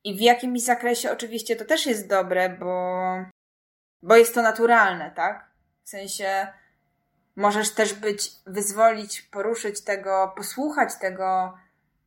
[0.03, 3.03] I w jakimś zakresie oczywiście to też jest dobre, bo
[4.03, 5.49] bo jest to naturalne, tak?
[5.83, 6.47] W sensie
[7.35, 11.57] możesz też być, wyzwolić, poruszyć tego, posłuchać tego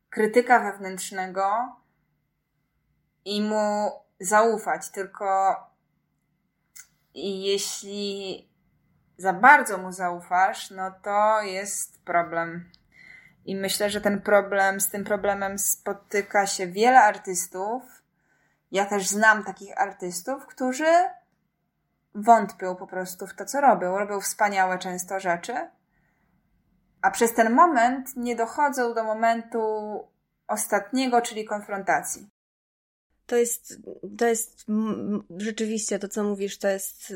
[0.09, 1.75] krytyka wewnętrznego
[3.25, 5.55] i mu zaufać, tylko
[7.15, 8.49] jeśli
[9.17, 12.69] za bardzo mu zaufasz, no to jest problem.
[13.45, 17.83] I myślę, że ten problem, z tym problemem spotyka się wiele artystów.
[18.71, 20.93] Ja też znam takich artystów, którzy
[22.15, 23.97] wątpią po prostu w to, co robią.
[23.97, 25.53] Robią wspaniałe często rzeczy,
[27.01, 29.59] a przez ten moment nie dochodzą do momentu
[30.47, 32.32] ostatniego, czyli konfrontacji.
[33.25, 33.81] To jest,
[34.17, 34.65] to jest
[35.37, 37.13] rzeczywiście to, co mówisz, to jest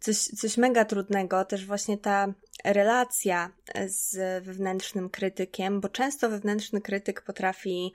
[0.00, 1.44] coś, coś mega trudnego.
[1.44, 2.34] Też właśnie ta
[2.64, 3.50] relacja
[3.86, 7.92] z wewnętrznym krytykiem, bo często wewnętrzny krytyk potrafi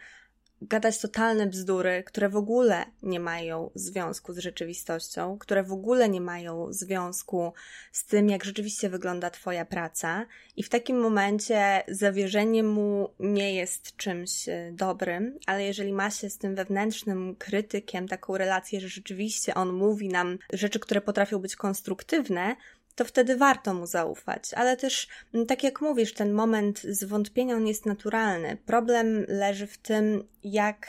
[0.61, 6.21] gadać totalne bzdury, które w ogóle nie mają związku z rzeczywistością, które w ogóle nie
[6.21, 7.53] mają związku
[7.91, 13.95] z tym, jak rzeczywiście wygląda Twoja praca, i w takim momencie zawierzenie mu nie jest
[13.97, 19.53] czymś e, dobrym, ale jeżeli ma się z tym wewnętrznym krytykiem taką relację, że rzeczywiście
[19.53, 22.55] on mówi nam rzeczy, które potrafią być konstruktywne,
[22.95, 24.53] to wtedy warto mu zaufać.
[24.53, 28.57] Ale też, mm, tak jak mówisz, ten moment zwątpienia on jest naturalny.
[28.57, 30.87] Problem leży w tym, jak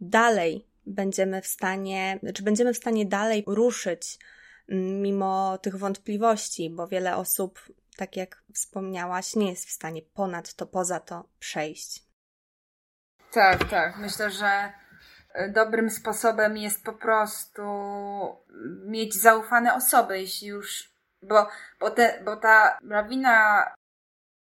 [0.00, 4.18] dalej będziemy w stanie, czy będziemy w stanie dalej ruszyć
[4.68, 7.60] mm, mimo tych wątpliwości, bo wiele osób,
[7.96, 12.02] tak jak wspomniałaś, nie jest w stanie ponad to, poza to przejść.
[13.32, 13.98] Tak, tak.
[13.98, 14.72] Myślę, że
[15.32, 17.62] e, dobrym sposobem jest po prostu
[18.86, 21.46] mieć zaufane osoby, jeśli już bo,
[21.80, 23.64] bo, te, bo ta lawina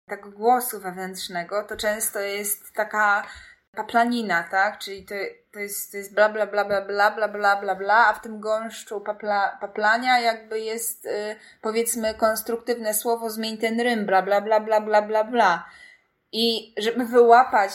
[0.09, 3.27] tego głosu wewnętrznego to często jest taka
[3.75, 4.79] paplanina, tak?
[4.79, 5.15] Czyli to,
[5.53, 8.23] to, jest, to jest bla bla bla bla bla bla bla bla bla, a w
[8.23, 14.41] tym gąszczu papla, paplania jakby jest y, powiedzmy konstruktywne słowo zmień ten rym, bla bla
[14.41, 15.69] bla bla bla bla bla.
[16.33, 17.71] I żeby wyłapać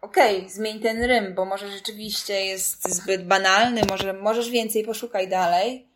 [0.00, 5.28] okej, okay, zmień ten rym, bo może rzeczywiście jest zbyt banalny, może możesz więcej, poszukaj
[5.28, 5.95] dalej.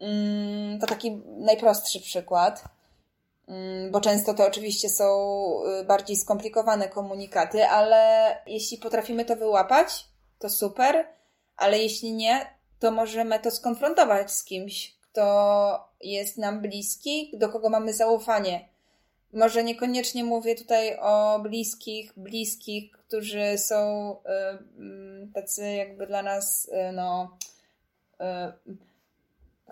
[0.00, 2.64] Mm, to taki najprostszy przykład,
[3.48, 5.04] mm, bo często to oczywiście są
[5.80, 10.06] y, bardziej skomplikowane komunikaty, ale jeśli potrafimy to wyłapać,
[10.38, 11.06] to super,
[11.56, 12.46] ale jeśli nie,
[12.78, 18.68] to możemy to skonfrontować z kimś, kto jest nam bliski, do kogo mamy zaufanie.
[19.32, 24.28] Może niekoniecznie mówię tutaj o bliskich, bliskich, którzy są y,
[24.78, 27.36] mm, tacy jakby dla nas, y, no,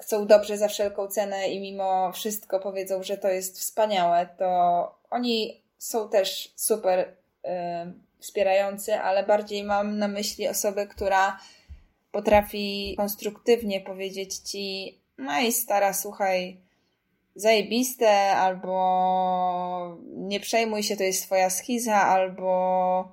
[0.01, 5.63] chcą dobrze za wszelką cenę i mimo wszystko powiedzą, że to jest wspaniałe, to oni
[5.79, 7.09] są też super y,
[8.19, 11.39] wspierający, ale bardziej mam na myśli osobę, która
[12.11, 16.61] potrafi konstruktywnie powiedzieć ci, no i stara, słuchaj,
[17.35, 23.13] zajebiste, albo nie przejmuj się, to jest twoja schiza, albo,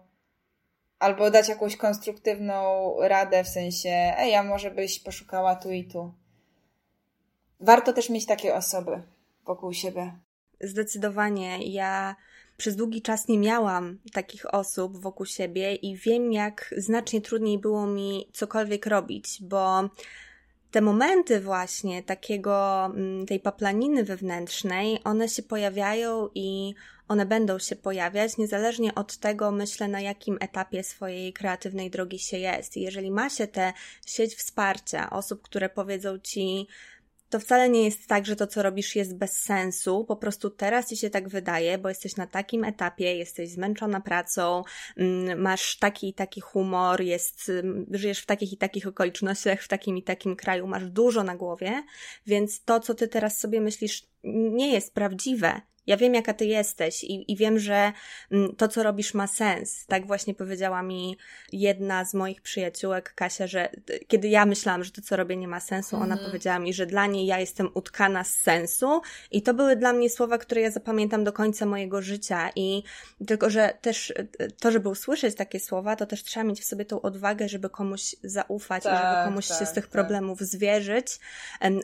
[1.00, 6.13] albo dać jakąś konstruktywną radę w sensie, ej, a może byś poszukała tu i tu.
[7.59, 9.01] Warto też mieć takie osoby
[9.45, 10.19] wokół siebie.
[10.61, 11.71] Zdecydowanie.
[11.73, 12.15] Ja
[12.57, 17.87] przez długi czas nie miałam takich osób wokół siebie i wiem, jak znacznie trudniej było
[17.87, 19.89] mi cokolwiek robić, bo
[20.71, 26.75] te momenty właśnie takiego, mm, tej paplaniny wewnętrznej, one się pojawiają i
[27.08, 32.37] one będą się pojawiać, niezależnie od tego, myślę, na jakim etapie swojej kreatywnej drogi się
[32.37, 32.77] jest.
[32.77, 33.73] I jeżeli ma się tę
[34.06, 36.67] sieć wsparcia osób, które powiedzą ci,
[37.36, 40.06] to wcale nie jest tak, że to, co robisz, jest bez sensu.
[40.06, 44.63] Po prostu teraz ci się tak wydaje, bo jesteś na takim etapie, jesteś zmęczona pracą,
[44.98, 47.52] mm, masz taki i taki humor, jest,
[47.92, 51.83] żyjesz w takich i takich okolicznościach, w takim i takim kraju, masz dużo na głowie,
[52.25, 55.62] więc to, co ty teraz sobie myślisz, nie jest prawdziwe.
[55.88, 57.92] Ja wiem, jaka ty jesteś i, i wiem, że
[58.31, 59.86] mm, to, co robisz, ma sens.
[59.86, 61.17] Tak właśnie powiedziała mi
[61.52, 63.69] jedna z moich przyjaciółek, Kasia, że
[64.08, 66.25] kiedy ja myślałam, że to, co robię, nie ma sensu, ona mhm.
[66.25, 70.10] powiedziała mi, że dla niej ja jestem utkana z sensu i to były dla mnie
[70.10, 72.83] słowa, które ja zapamiętam do końca mojego życia i
[73.27, 74.13] tylko, że też
[74.60, 78.15] to, żeby usłyszeć takie słowa, to też trzeba mieć w sobie tą odwagę, żeby komuś
[78.23, 79.92] zaufać tak, i żeby tak, komuś tak, się z tych tak.
[79.92, 81.19] problemów zwierzyć,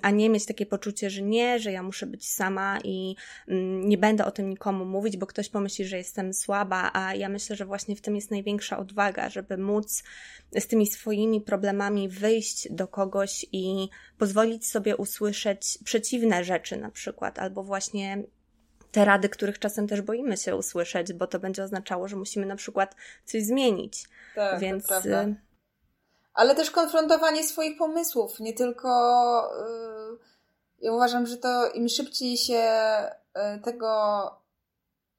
[0.01, 3.15] a nie mieć takie poczucie, że nie, że ja muszę być sama i
[3.47, 7.29] mm, nie będę o tym nikomu mówić, bo ktoś pomyśli, że jestem słaba, a ja
[7.29, 10.03] myślę, że właśnie w tym jest największa odwaga, żeby móc
[10.59, 17.39] z tymi swoimi problemami wyjść do kogoś i pozwolić sobie usłyszeć przeciwne rzeczy na przykład,
[17.39, 18.23] albo właśnie
[18.91, 22.55] te rady, których czasem też boimy się usłyszeć, bo to będzie oznaczało, że musimy na
[22.55, 24.09] przykład coś zmienić.
[24.35, 24.91] Tak, Więc...
[24.91, 25.35] Y,
[26.33, 28.89] Ale też konfrontowanie swoich pomysłów, nie tylko.
[30.11, 30.30] Yy,
[30.81, 32.63] ja uważam, że to im szybciej się
[33.37, 33.91] Y, tego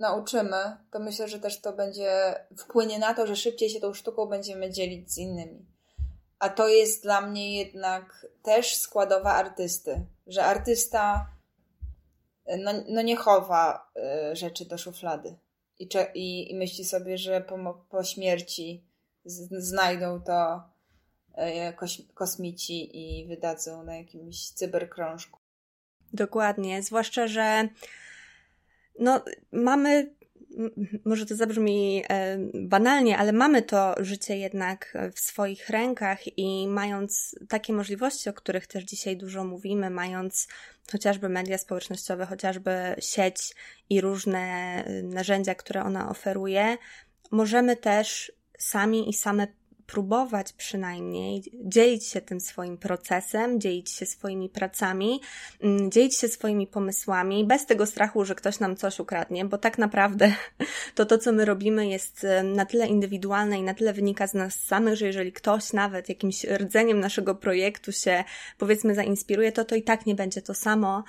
[0.00, 4.26] nauczymy, to myślę, że też to będzie wpłynie na to, że szybciej się tą sztuką
[4.26, 5.66] będziemy dzielić z innymi.
[6.38, 11.26] A to jest dla mnie jednak też składowa artysty, że artysta
[12.48, 13.92] y, no, no nie chowa
[14.32, 15.36] y, rzeczy do szuflady
[15.78, 18.84] i, i, i myśli sobie, że po, po śmierci
[19.24, 20.62] z, znajdą to
[22.14, 25.41] kosmici i wydadzą na jakimś cyberkrążku.
[26.12, 27.68] Dokładnie, zwłaszcza, że
[28.98, 30.10] no, mamy
[31.04, 37.36] może to zabrzmi e, banalnie, ale mamy to życie jednak w swoich rękach i mając
[37.48, 40.48] takie możliwości, o których też dzisiaj dużo mówimy, mając
[40.92, 43.54] chociażby media społecznościowe, chociażby sieć
[43.90, 44.38] i różne
[44.84, 46.76] e, narzędzia, które ona oferuje,
[47.30, 49.46] możemy też sami i same
[49.92, 55.20] próbować przynajmniej dzielić się tym swoim procesem, dzielić się swoimi pracami,
[55.62, 59.78] mm, dzielić się swoimi pomysłami, bez tego strachu, że ktoś nam coś ukradnie, bo tak
[59.78, 60.34] naprawdę
[60.94, 64.54] to to, co my robimy, jest na tyle indywidualne i na tyle wynika z nas
[64.54, 68.24] samych, że jeżeli ktoś nawet jakimś rdzeniem naszego projektu się,
[68.58, 71.04] powiedzmy, zainspiruje, to to i tak nie będzie to samo,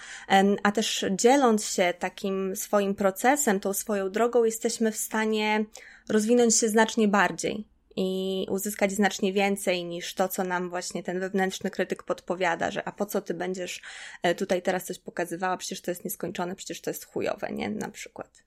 [0.64, 5.66] a też dzieląc się takim swoim procesem, tą swoją drogą, jesteśmy w stanie
[6.10, 11.70] rozwinąć się znacznie bardziej i uzyskać znacznie więcej niż to, co nam właśnie ten wewnętrzny
[11.70, 13.82] krytyk podpowiada, że a po co ty będziesz
[14.24, 17.70] e, tutaj teraz coś pokazywała, przecież to jest nieskończone, przecież to jest chujowe, nie?
[17.70, 18.44] Na przykład.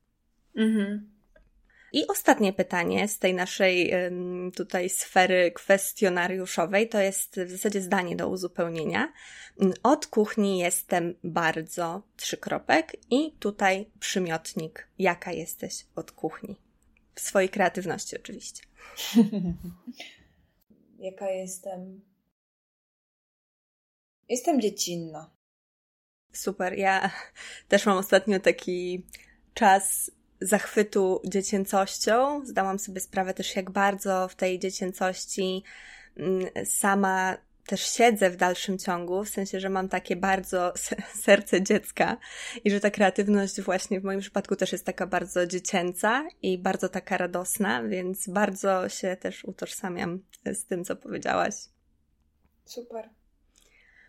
[0.57, 1.17] Mhm.
[1.93, 3.93] I ostatnie pytanie z tej naszej
[4.57, 9.13] tutaj sfery kwestionariuszowej to jest w zasadzie zdanie do uzupełnienia.
[9.83, 14.89] Od kuchni jestem bardzo trzykropek i tutaj przymiotnik.
[14.99, 16.57] Jaka jesteś od kuchni?
[17.17, 18.63] W swojej kreatywności oczywiście.
[20.99, 22.01] Jaka jestem?
[24.29, 25.31] Jestem dziecinna.
[26.33, 26.79] Super.
[26.79, 27.11] Ja
[27.69, 29.07] też mam ostatnio taki
[29.55, 30.11] czas
[30.41, 32.47] zachwytu dziecięcością.
[32.47, 35.63] Zdałam sobie sprawę też, jak bardzo w tej dziecięcości
[36.17, 37.37] mm, sama
[37.67, 40.73] też siedzę w dalszym ciągu, w sensie, że mam takie bardzo
[41.25, 42.17] serce dziecka
[42.65, 46.89] i że ta kreatywność właśnie w moim przypadku też jest taka bardzo dziecięca i bardzo
[46.89, 51.55] taka radosna, więc bardzo się też utożsamiam z tym, co powiedziałaś.
[52.65, 53.11] Super.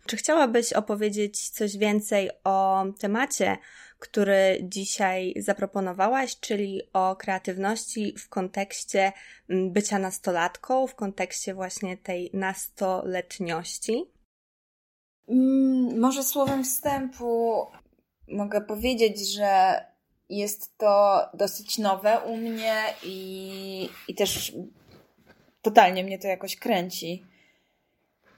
[0.06, 3.56] Czy chciałabyś opowiedzieć coś więcej o temacie,
[3.98, 9.12] który dzisiaj zaproponowałaś, czyli o kreatywności w kontekście
[9.50, 14.04] mm, bycia nastolatką, w kontekście właśnie tej nastoletniości?
[15.28, 17.66] Mm, może słowem wstępu
[18.28, 19.80] mogę powiedzieć, że
[20.28, 24.52] jest to dosyć nowe u mnie i, i też
[25.62, 27.24] totalnie mnie to jakoś kręci.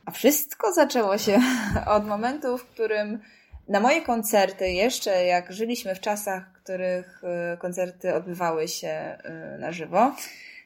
[0.05, 1.41] A wszystko zaczęło się
[1.97, 3.21] od momentu, w którym
[3.69, 7.23] na moje koncerty, jeszcze jak żyliśmy w czasach, w których
[7.55, 9.19] y, koncerty odbywały się
[9.55, 10.17] y, na żywo,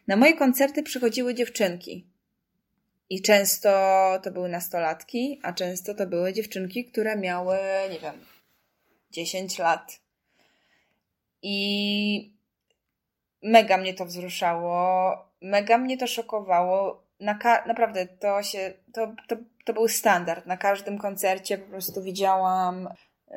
[0.07, 2.07] na moje koncerty przychodziły dziewczynki.
[3.11, 3.71] I często
[4.23, 7.59] to były nastolatki, a często to były dziewczynki, które miały,
[7.91, 8.15] nie wiem,
[9.11, 10.01] 10 lat.
[11.43, 12.35] I
[13.43, 19.73] mega mnie to wzruszało, mega mnie to szokowało, na naprawdę to się, to, to, to
[19.73, 20.47] był standard.
[20.47, 22.89] Na każdym koncercie po prostu widziałam
[23.31, 23.37] yy,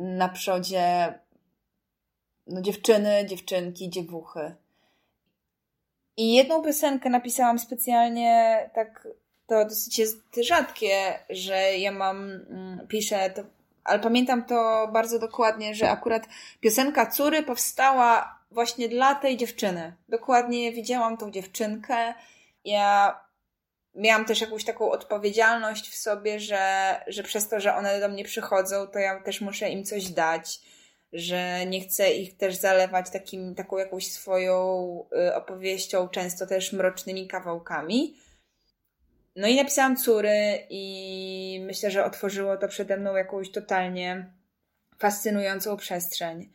[0.00, 1.14] na przodzie
[2.46, 4.54] no, dziewczyny, dziewczynki, dziewuchy.
[6.16, 9.08] I jedną piosenkę napisałam specjalnie, tak
[9.46, 13.42] to dosyć jest rzadkie, że ja mam, mm, piszę to,
[13.84, 16.28] ale pamiętam to bardzo dokładnie, że akurat
[16.60, 19.92] piosenka Cury powstała właśnie dla tej dziewczyny.
[20.08, 22.14] Dokładnie widziałam tą dziewczynkę.
[22.64, 23.20] Ja
[23.98, 28.24] miałam też jakąś taką odpowiedzialność w sobie, że, że przez to, że one do mnie
[28.24, 30.60] przychodzą, to ja też muszę im coś dać
[31.12, 37.28] że nie chcę ich też zalewać takim, taką jakąś swoją y, opowieścią, często też mrocznymi
[37.28, 38.16] kawałkami.
[39.36, 44.32] No i napisałam córy i myślę, że otworzyło to przede mną jakąś totalnie
[44.98, 46.52] fascynującą przestrzeń.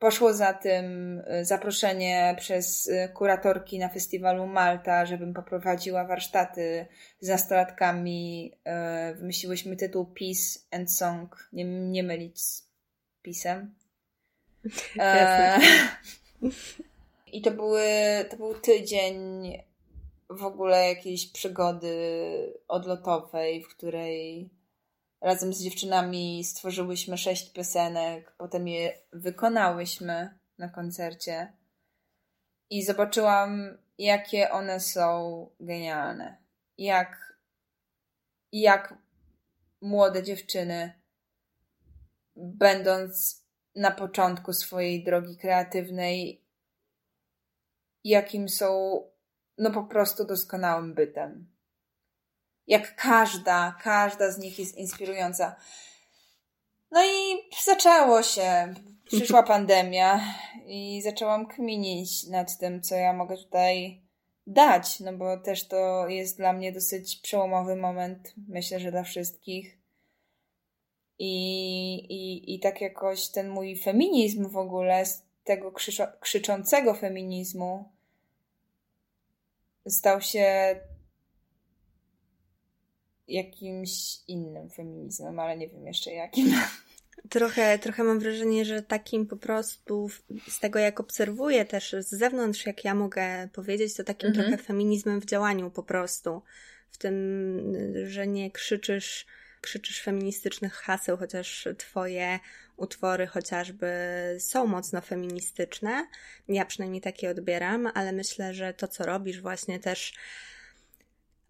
[0.00, 6.86] Poszło za tym y, zaproszenie przez y, kuratorki na festiwalu Malta, żebym poprowadziła warsztaty
[7.20, 8.52] z nastolatkami.
[9.14, 12.68] Wymyśliłyśmy tytuł Peace and Song, nie, nie mylić z
[13.22, 13.74] pisem.
[14.98, 15.58] E,
[17.32, 17.84] I to, były,
[18.30, 19.18] to był tydzień
[20.30, 21.94] w ogóle jakiejś przygody
[22.68, 24.50] odlotowej, w której
[25.20, 31.52] razem z dziewczynami stworzyłyśmy sześć piosenek, potem je wykonałyśmy na koncercie
[32.70, 36.36] i zobaczyłam, jakie one są genialne.
[36.78, 37.38] Jak,
[38.52, 38.94] jak
[39.80, 40.92] młode dziewczyny,
[42.36, 43.44] będąc
[43.76, 46.44] na początku swojej drogi kreatywnej,
[48.04, 49.00] jakim są,
[49.58, 51.50] no po prostu doskonałym bytem.
[52.70, 55.56] Jak każda, każda z nich jest inspirująca.
[56.90, 58.74] No i zaczęło się.
[59.04, 60.20] Przyszła pandemia
[60.66, 64.00] i zaczęłam kminić nad tym, co ja mogę tutaj
[64.46, 69.78] dać, no bo też to jest dla mnie dosyć przełomowy moment, myślę, że dla wszystkich.
[71.18, 75.72] I, i, i tak jakoś ten mój feminizm w ogóle, z tego
[76.20, 77.88] krzyczącego feminizmu,
[79.86, 80.76] stał się
[83.30, 83.90] jakimś
[84.28, 86.54] innym feminizmem, ale nie wiem jeszcze jakim.
[87.30, 90.08] Trochę, trochę mam wrażenie, że takim po prostu
[90.48, 94.48] z tego, jak obserwuję też z zewnątrz, jak ja mogę powiedzieć, to takim mhm.
[94.48, 96.42] trochę feminizmem w działaniu po prostu.
[96.90, 97.14] W tym,
[98.06, 99.26] że nie krzyczysz
[99.60, 102.38] krzyczysz feministycznych haseł, chociaż twoje
[102.76, 103.88] utwory chociażby
[104.38, 106.06] są mocno feministyczne.
[106.48, 110.14] Ja przynajmniej takie odbieram, ale myślę, że to, co robisz właśnie też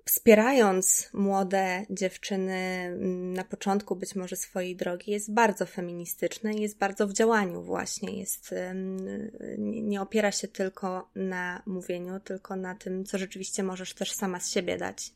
[0.04, 2.90] wspierając młode dziewczyny
[3.34, 8.18] na początku być może swojej drogi, jest bardzo feministyczne i jest bardzo w działaniu właśnie.
[8.18, 8.54] Jest,
[9.58, 14.50] nie opiera się tylko na mówieniu, tylko na tym, co rzeczywiście możesz też sama z
[14.50, 15.12] siebie dać.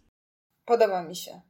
[0.64, 1.40] Podoba mi się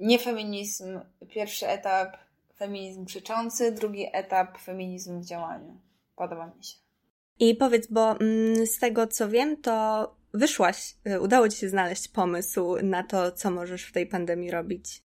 [0.00, 2.16] nie feminizm, pierwszy etap
[2.56, 5.80] feminizm krzyczący, drugi etap feminizm w działaniu.
[6.16, 6.78] Podoba mi się.
[7.38, 12.08] I powiedz, bo mm, z tego co wiem, to wyszłaś, y, udało ci się znaleźć
[12.08, 15.02] pomysł na to, co możesz w tej pandemii robić.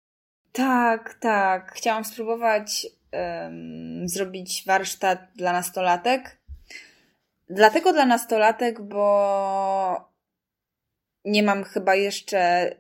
[0.52, 1.72] Tak, tak.
[1.76, 6.38] Chciałam spróbować um, zrobić warsztat dla nastolatek.
[7.50, 10.10] Dlatego dla nastolatek, bo
[11.26, 12.72] nie mam chyba jeszcze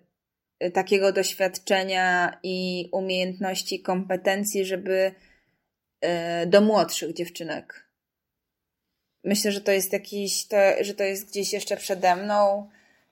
[0.73, 5.11] takiego doświadczenia i umiejętności, kompetencji, żeby
[6.01, 7.88] e, do młodszych dziewczynek.
[9.23, 12.69] Myślę, że to jest jakiś, to, że to jest gdzieś jeszcze przede mną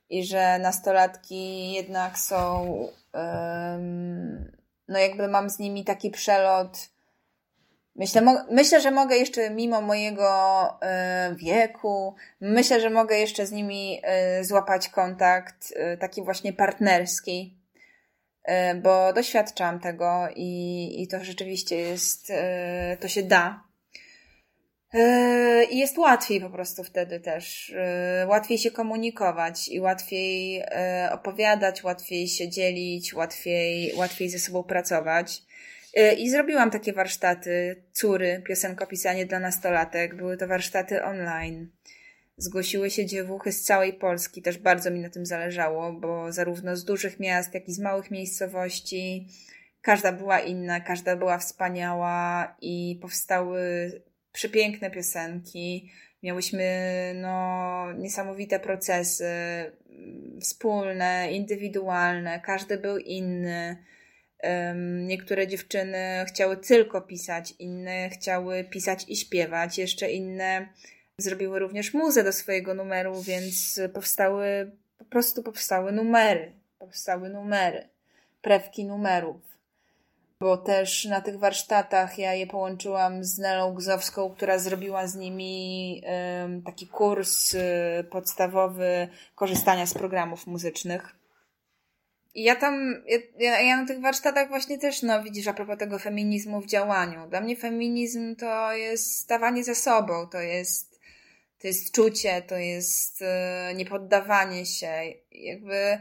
[0.09, 2.69] i że nastolatki jednak są,
[3.13, 4.51] um,
[4.87, 6.89] no jakby mam z nimi taki przelot
[7.97, 10.29] Myślę, myślę, że mogę jeszcze mimo mojego
[11.31, 14.01] y, wieku, myślę, że mogę jeszcze z nimi
[14.39, 17.57] y, złapać kontakt y, taki właśnie partnerski,
[18.83, 22.31] bo doświadczam tego i, i to rzeczywiście jest,
[22.99, 23.66] to się da.
[25.71, 27.73] I jest łatwiej po prostu wtedy też.
[28.27, 30.63] Łatwiej się komunikować i łatwiej
[31.11, 35.41] opowiadać, łatwiej się dzielić, łatwiej, łatwiej ze sobą pracować.
[36.17, 40.15] I zrobiłam takie warsztaty Cury, piosenkopisanie dla nastolatek.
[40.15, 41.69] Były to warsztaty online.
[42.37, 46.85] Zgłosiły się dziewuchy z całej Polski, też bardzo mi na tym zależało, bo zarówno z
[46.85, 49.27] dużych miast, jak i z małych miejscowości
[49.81, 53.91] każda była inna, każda była wspaniała i powstały
[54.37, 55.91] przepiękne piosenki.
[56.23, 56.65] Miałyśmy
[57.15, 59.25] no, niesamowite procesy
[60.41, 63.77] wspólne, indywidualne, każdy był inny.
[65.07, 70.67] Niektóre dziewczyny chciały tylko pisać, inne chciały pisać i śpiewać, jeszcze inne
[71.17, 76.51] zrobiły również muzę do swojego numeru, więc powstały po prostu powstały numery.
[76.79, 77.87] Powstały numery,
[78.41, 79.56] prewki numerów.
[80.39, 86.03] Bo też na tych warsztatach ja je połączyłam z Nelą Gzowską, która zrobiła z nimi
[86.65, 87.59] taki kurs y,
[88.11, 91.15] podstawowy korzystania z programów muzycznych.
[92.33, 93.03] I ja tam,
[93.37, 97.29] ja, ja, na tych warsztatach właśnie też, no widzisz, a propos tego feminizmu w działaniu.
[97.29, 100.99] Dla mnie feminizm to jest stawanie ze sobą, to jest,
[101.61, 104.93] to jest czucie, to jest yy, niepoddawanie się.
[105.31, 105.99] Jakby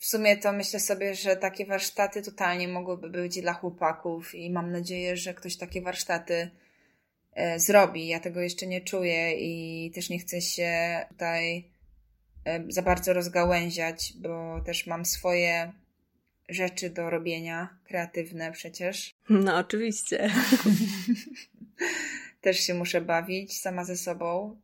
[0.00, 4.72] w sumie to myślę sobie, że takie warsztaty totalnie mogłyby być dla chłopaków i mam
[4.72, 6.50] nadzieję, że ktoś takie warsztaty
[7.36, 8.06] yy, zrobi.
[8.06, 11.70] Ja tego jeszcze nie czuję i też nie chcę się tutaj
[12.44, 15.72] E, za bardzo rozgałęziać, bo też mam swoje
[16.48, 19.14] rzeczy do robienia, kreatywne przecież.
[19.28, 20.30] No, oczywiście.
[22.40, 24.56] też się muszę bawić sama ze sobą.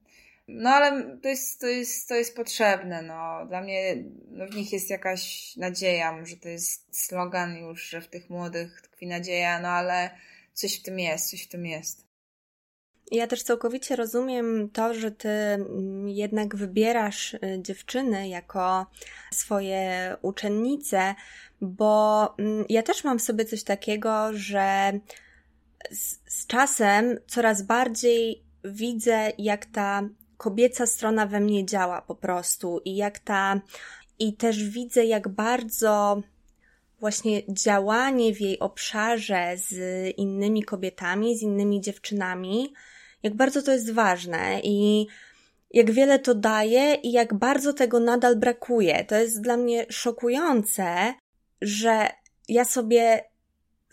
[0.49, 3.03] No ale to jest, to jest, to jest potrzebne.
[3.03, 3.47] No.
[3.49, 6.13] Dla mnie no, w nich jest jakaś nadzieja.
[6.13, 10.11] Może to jest slogan już, że w tych młodych tkwi nadzieja, no ale
[10.53, 12.07] coś w tym jest, coś w tym jest.
[13.11, 18.87] Ja też całkowicie rozumiem to, że ty mm, jednak wybierasz y, dziewczyny jako
[19.33, 21.15] swoje uczennice,
[21.61, 24.93] bo mm, ja też mam w sobie coś takiego, że
[25.91, 32.81] z, z czasem coraz bardziej widzę, jak ta kobieca strona we mnie działa po prostu
[32.85, 33.61] i jak ta,
[34.19, 36.23] i też widzę, jak bardzo
[37.01, 39.75] właśnie działanie w jej obszarze z
[40.17, 42.75] innymi kobietami, z innymi dziewczynami
[43.27, 45.07] jak bardzo to jest ważne i
[45.71, 49.05] jak wiele to daje i jak bardzo tego nadal brakuje.
[49.05, 51.15] To jest dla mnie szokujące,
[51.61, 52.09] że
[52.49, 53.25] ja sobie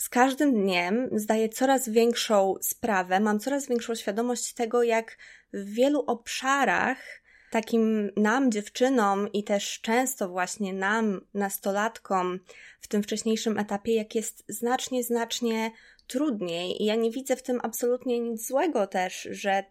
[0.04, 5.18] z każdym dniem zdaję coraz większą sprawę, mam coraz większą świadomość tego, jak
[5.54, 6.97] w wielu obszarach
[7.51, 12.39] takim nam, dziewczynom i też często właśnie nam, nastolatkom
[12.82, 15.72] w tym wcześniejszym etapie, jak jest znacznie, znacznie
[16.08, 16.82] trudniej.
[16.82, 19.64] I ja nie widzę w tym absolutnie nic złego też, że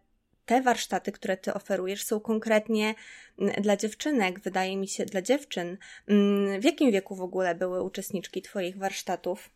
[0.46, 2.94] te warsztaty, które ty oferujesz, są konkretnie
[3.38, 5.78] mm, dla dziewczynek, wydaje mi się, dla dziewczyn.
[6.08, 9.50] Mm, w jakim wieku w ogóle były uczestniczki Twoich warsztatów?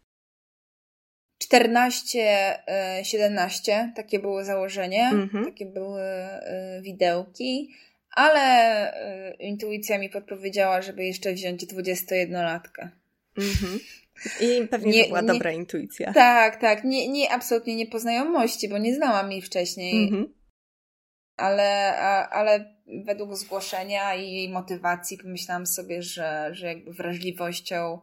[1.46, 2.58] 14,
[3.02, 5.44] 17, e, takie było założenie, mhm.
[5.44, 7.70] takie były e, widełki,
[8.10, 8.40] ale
[8.94, 12.88] e, intuicja mi podpowiedziała, żeby jeszcze wziąć 21-latkę.
[13.38, 13.80] Mhm.
[14.40, 16.12] I pewnie nie, to była nie, dobra intuicja.
[16.12, 16.84] Tak, tak.
[16.84, 20.04] Nie, nie, absolutnie nie poznajomości, bo nie znałam jej wcześniej.
[20.04, 20.34] Mhm.
[21.36, 22.74] Ale, a, ale
[23.04, 28.00] według zgłoszenia i jej motywacji pomyślałam sobie, że, że jakby wrażliwością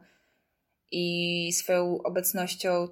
[0.92, 2.88] i swoją obecnością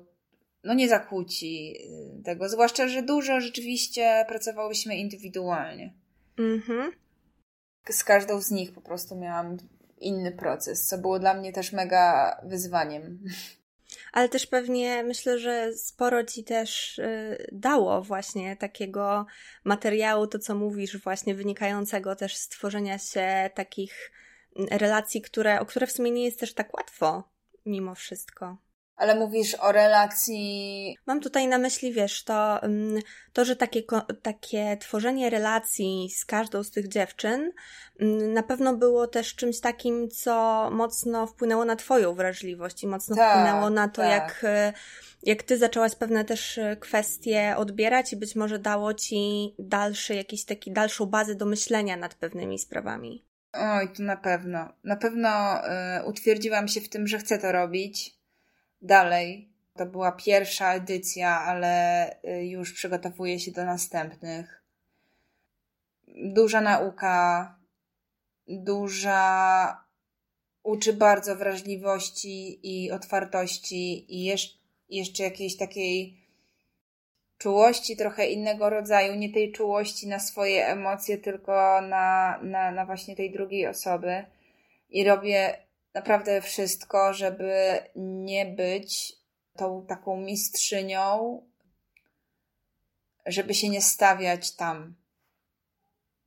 [0.63, 1.75] no nie zakłóci
[2.23, 2.49] tego.
[2.49, 5.93] Zwłaszcza, że dużo rzeczywiście pracowałyśmy indywidualnie.
[6.37, 6.91] Mhm.
[7.89, 9.57] Z każdą z nich po prostu miałam
[9.97, 13.23] inny proces, co było dla mnie też mega wyzwaniem.
[14.11, 19.25] Ale też pewnie myślę, że sporo ci też y, dało właśnie takiego
[19.63, 24.11] materiału, to co mówisz, właśnie wynikającego też z tworzenia się takich
[24.55, 27.23] mm, relacji, które, o które w sumie nie jest też tak łatwo
[27.65, 28.57] mimo wszystko.
[28.95, 30.95] Ale mówisz o relacji.
[31.05, 33.01] Mam tutaj na myśli, wiesz, to, mm,
[33.33, 33.83] to że takie,
[34.21, 37.51] takie tworzenie relacji z każdą z tych dziewczyn
[37.99, 43.15] mm, na pewno było też czymś takim, co mocno wpłynęło na Twoją wrażliwość i mocno
[43.15, 44.11] tak, wpłynęło na to, tak.
[44.11, 44.45] jak,
[45.23, 50.71] jak Ty zaczęłaś pewne też kwestie odbierać i być może dało Ci dalszy, jakiś taki,
[50.71, 53.25] dalszą bazę do myślenia nad pewnymi sprawami.
[53.53, 54.73] Oj, to na pewno.
[54.83, 58.20] Na pewno y, utwierdziłam się w tym, że chcę to robić
[58.81, 59.49] dalej.
[59.75, 64.63] To była pierwsza edycja, ale y, już przygotowuję się do następnych.
[66.07, 67.55] Duża nauka,
[68.47, 69.83] duża
[70.63, 74.35] uczy bardzo wrażliwości i otwartości i
[74.89, 76.21] jeszcze jakiejś takiej
[77.37, 83.15] czułości trochę innego rodzaju, nie tej czułości na swoje emocje, tylko na, na, na właśnie
[83.15, 84.25] tej drugiej osoby.
[84.89, 85.57] I robię
[85.93, 89.13] naprawdę wszystko, żeby nie być
[89.57, 91.41] tą taką mistrzynią,
[93.25, 94.95] żeby się nie stawiać tam.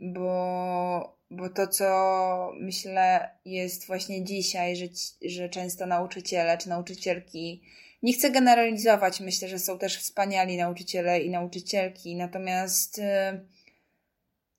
[0.00, 4.86] Bo, bo to, co myślę, jest właśnie dzisiaj, że,
[5.22, 7.62] że często nauczyciele czy nauczycielki,
[8.02, 12.98] nie chcę generalizować, myślę, że są też wspaniali nauczyciele i nauczycielki, natomiast.
[12.98, 13.53] Yy,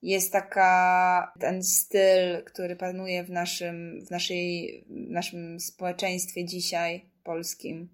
[0.06, 7.90] jest taka, ten styl, który panuje w naszym, w naszej, w naszym społeczeństwie dzisiaj polskim.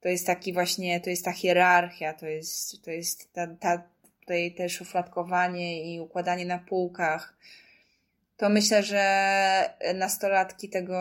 [0.00, 3.82] To jest taki właśnie, to jest ta hierarchia, to jest, to jest ta, ta
[4.20, 7.36] tutaj też szufladkowanie i układanie na półkach.
[8.36, 10.98] to myślę, że nastolatki tego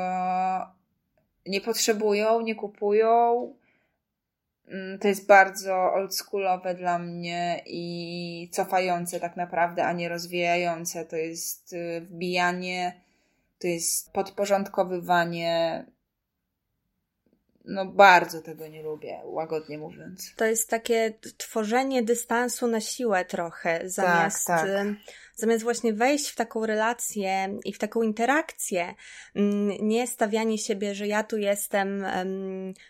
[1.46, 3.54] nie potrzebują, nie kupują.
[4.70, 11.06] Mm, to jest bardzo oldschoolowe dla mnie i cofające tak naprawdę, a nie rozwijające.
[11.06, 13.02] To jest y, wbijanie,
[13.60, 15.86] to jest podporządkowywanie
[17.66, 20.34] no bardzo tego nie lubię, łagodnie mówiąc.
[20.36, 24.88] To jest takie tworzenie dystansu na siłę trochę, zamiast, tak, tak.
[25.40, 28.96] Zamiast właśnie wejść w taką relację i w taką interakcję.
[29.80, 32.06] Nie stawianie siebie, że ja tu jestem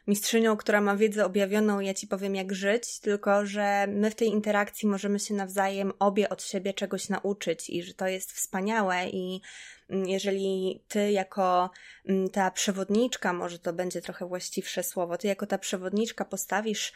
[0.07, 4.27] mistrzynią, która ma wiedzę objawioną, ja ci powiem jak żyć, tylko że my w tej
[4.27, 9.41] interakcji możemy się nawzajem obie od siebie czegoś nauczyć i że to jest wspaniałe i
[9.41, 11.69] Mm, jeżeli ty jako
[12.31, 16.93] ta przewodniczka, może to będzie trochę właściwsze słowo, ty jako ta przewodniczka postawisz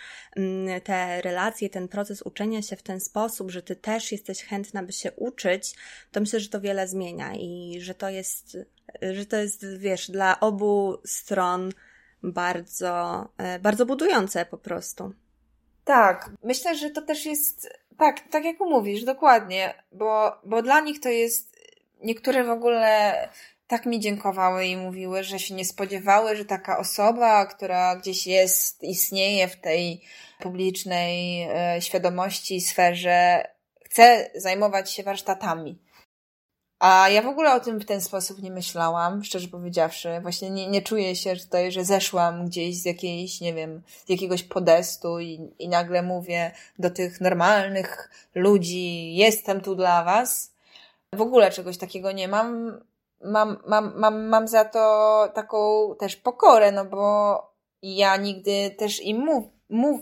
[0.84, 4.94] te relacje, ten proces uczenia się w ten sposób, że ty też jesteś chętna, by
[4.94, 5.76] się uczyć,
[6.12, 8.58] to myślę, że to wiele zmienia i że to jest,
[9.02, 11.72] że to jest, wiesz, dla obu stron
[12.24, 15.14] bardzo, e, bardzo budujące po prostu.
[15.86, 21.00] Tak, myślę, że to też jest, tak, tak jak mówisz, dokładnie, bo, bo dla nich
[21.00, 21.53] to jest
[22.04, 23.16] niektóre w ogóle
[23.68, 28.84] tak mi dziękowały i mówiły, że się nie spodziewały, że taka osoba, która gdzieś jest,
[28.84, 30.01] istnieje w tej
[30.39, 33.47] publicznej e, świadomości, sferze,
[33.86, 35.80] chce zajmować się warsztatami.
[36.80, 40.20] A ja w ogóle o tym w ten sposób nie myślałam, szczerze powiedziawszy.
[40.22, 44.43] Właśnie nie, nie czuję się tutaj, że zeszłam gdzieś z jakiejś, nie wiem, z jakiegoś
[44.43, 50.53] podestu i, i nagle mówię do tych normalnych ludzi, jestem tu dla was
[51.14, 52.80] w ogóle czegoś takiego nie mam.
[53.26, 59.18] Mam, mam, mam, mam za to taką też pokorę, no bo ja nigdy też im
[59.18, 60.01] mów, mów,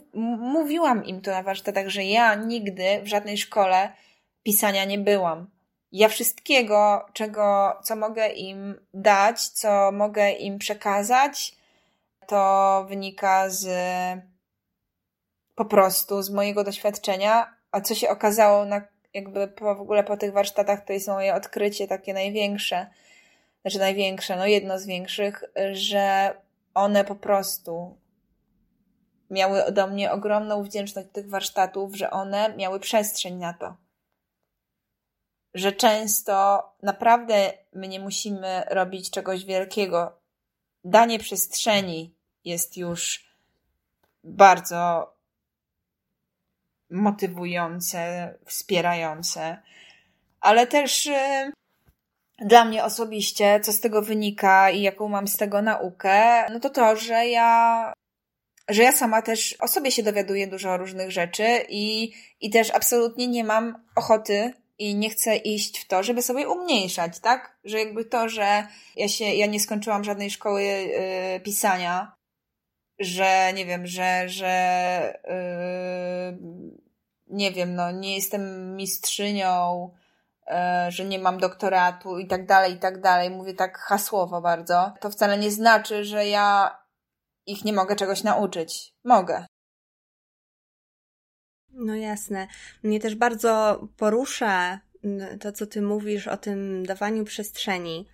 [0.53, 3.93] mówiłam im to na warsztatach, że ja nigdy w żadnej szkole
[4.43, 5.47] pisania nie byłam.
[5.91, 11.55] Ja wszystkiego, czego, co mogę im dać, co mogę im przekazać,
[12.27, 13.67] to wynika z
[15.55, 18.81] po prostu z mojego doświadczenia, a co się okazało na
[19.13, 22.87] jakby po, w ogóle po tych warsztatach to jest moje odkrycie takie największe,
[23.61, 25.43] znaczy największe, no jedno z większych,
[25.73, 26.35] że
[26.73, 27.97] one po prostu
[29.29, 33.75] miały ode mnie ogromną wdzięczność do tych warsztatów, że one miały przestrzeń na to.
[35.53, 40.17] Że często naprawdę my nie musimy robić czegoś wielkiego.
[40.83, 43.31] Danie przestrzeni jest już
[44.23, 45.13] bardzo
[46.91, 49.57] motywujące, wspierające,
[50.41, 51.51] ale też y,
[52.45, 56.69] dla mnie osobiście, co z tego wynika i jaką mam z tego naukę, no to
[56.69, 57.93] to, że ja
[58.69, 63.27] że ja sama też o sobie się dowiaduję dużo różnych rzeczy i, i też absolutnie
[63.27, 67.57] nie mam ochoty i nie chcę iść w to, żeby sobie umniejszać, tak?
[67.63, 72.15] Że jakby to, że ja się, ja nie skończyłam żadnej szkoły yy, pisania,
[73.01, 76.37] że nie wiem, że, że yy,
[77.27, 79.89] nie wiem, no nie jestem mistrzynią,
[80.47, 80.53] yy,
[80.91, 83.29] że nie mam doktoratu i tak dalej, i tak dalej.
[83.29, 84.93] Mówię tak hasłowo bardzo.
[84.99, 86.77] To wcale nie znaczy, że ja
[87.45, 88.93] ich nie mogę czegoś nauczyć.
[89.03, 89.45] Mogę.
[91.69, 92.47] No jasne.
[92.83, 94.79] Mnie też bardzo porusza
[95.39, 98.07] to, co ty mówisz o tym dawaniu przestrzeni.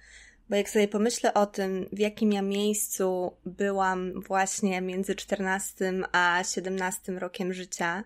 [0.49, 6.43] Bo jak sobie pomyślę o tym, w jakim ja miejscu byłam właśnie między 14 a
[6.43, 8.03] 17 rokiem życia,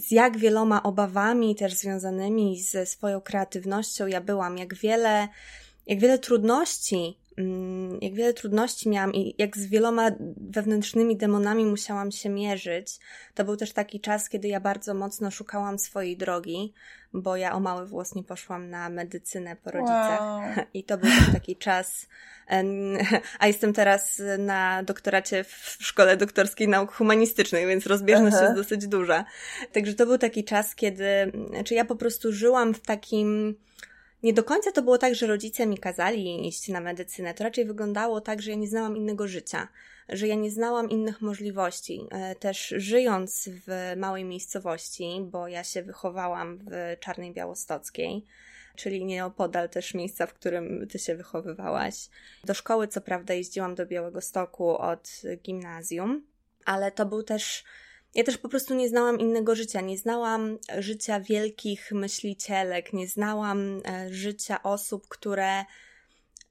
[0.00, 5.28] z jak wieloma obawami też związanymi ze swoją kreatywnością ja byłam, jak wiele,
[5.86, 7.19] jak wiele trudności
[8.00, 12.98] jak wiele trudności miałam i jak z wieloma wewnętrznymi demonami musiałam się mierzyć.
[13.34, 16.72] To był też taki czas, kiedy ja bardzo mocno szukałam swojej drogi,
[17.12, 20.20] bo ja o mały włos nie poszłam na medycynę po rodzicach.
[20.20, 20.40] Wow.
[20.74, 22.06] I to był też taki czas.
[23.38, 28.44] A jestem teraz na doktoracie w Szkole Doktorskiej Nauk Humanistycznych, więc rozbieżność Aha.
[28.44, 29.24] jest dosyć duża.
[29.72, 33.56] Także to był taki czas, kiedy, znaczy ja po prostu żyłam w takim
[34.22, 37.34] nie do końca to było tak, że rodzice mi kazali iść na medycynę.
[37.34, 39.68] To raczej wyglądało tak, że ja nie znałam innego życia,
[40.08, 42.06] że ja nie znałam innych możliwości.
[42.10, 48.24] E, też żyjąc w małej miejscowości, bo ja się wychowałam w Czarnej Białostockiej,
[48.76, 52.08] czyli nieopodal też miejsca, w którym ty się wychowywałaś.
[52.44, 55.10] Do szkoły, co prawda, jeździłam do Białego Stoku od
[55.42, 56.26] gimnazjum,
[56.64, 57.64] ale to był też
[58.14, 59.80] ja też po prostu nie znałam innego życia.
[59.80, 65.64] Nie znałam życia wielkich myślicielek, nie znałam e, życia osób, które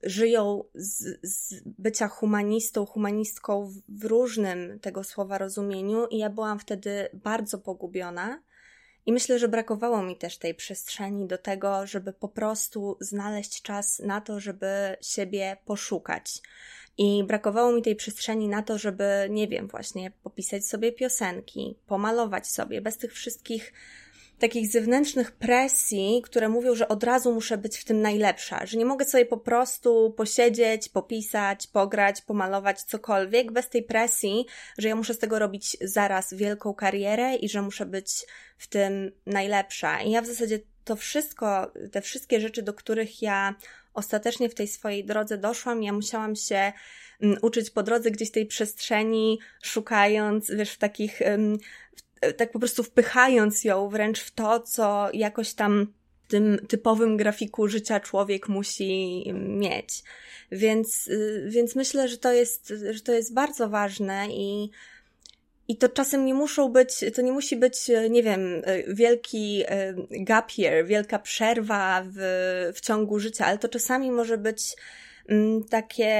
[0.02, 7.08] żyją z, z bycia humanistą, humanistką w różnym tego słowa rozumieniu, i ja byłam wtedy
[7.14, 8.42] bardzo pogubiona.
[9.06, 13.98] I myślę, że brakowało mi też tej przestrzeni do tego, żeby po prostu znaleźć czas
[13.98, 16.42] na to, żeby siebie poszukać.
[17.02, 22.46] I brakowało mi tej przestrzeni na to, żeby, nie wiem, właśnie popisać sobie piosenki, pomalować
[22.46, 23.72] sobie, bez tych wszystkich
[24.38, 28.84] takich zewnętrznych presji, które mówią, że od razu muszę być w tym najlepsza, że nie
[28.84, 34.46] mogę sobie po prostu posiedzieć, popisać, pograć, pomalować cokolwiek bez tej presji,
[34.78, 38.26] że ja muszę z tego robić zaraz wielką karierę i że muszę być
[38.58, 40.00] w tym najlepsza.
[40.00, 43.54] I ja w zasadzie to wszystko, te wszystkie rzeczy, do których ja
[43.94, 46.72] ostatecznie w tej swojej drodze doszłam, ja musiałam się
[47.20, 51.20] mm, uczyć po drodze gdzieś tej przestrzeni, szukając, wiesz, w takich,
[52.36, 55.86] tak po prostu wpychając ją wręcz w to, co jakoś tam
[56.28, 60.02] tym typowym grafiku życia człowiek musi mieć.
[60.52, 64.70] Więc, y, więc myślę, że to jest, że to jest bardzo ważne i
[65.70, 70.50] i to czasem nie muszą być, to nie musi być, nie wiem, wielki y, gap
[70.58, 72.16] year, wielka przerwa w,
[72.74, 74.76] w ciągu życia, ale to czasami może być
[75.28, 76.12] mm, takie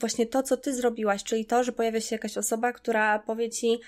[0.00, 3.80] właśnie to, co ty zrobiłaś, czyli to, że pojawia się jakaś osoba, która powie ci,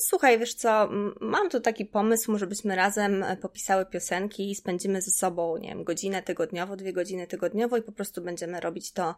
[0.00, 0.88] Słuchaj, wiesz co,
[1.20, 5.68] mam tu taki pomysł, może byśmy razem e, popisały piosenki i spędzimy ze sobą, nie
[5.68, 9.14] wiem, godzinę tygodniowo, dwie godziny tygodniowo i po prostu będziemy robić to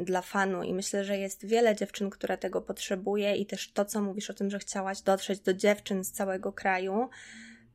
[0.00, 0.62] dla fanu.
[0.62, 4.34] I myślę, że jest wiele dziewczyn, które tego potrzebuje i też to, co mówisz o
[4.34, 7.08] tym, że chciałaś dotrzeć do dziewczyn z całego kraju,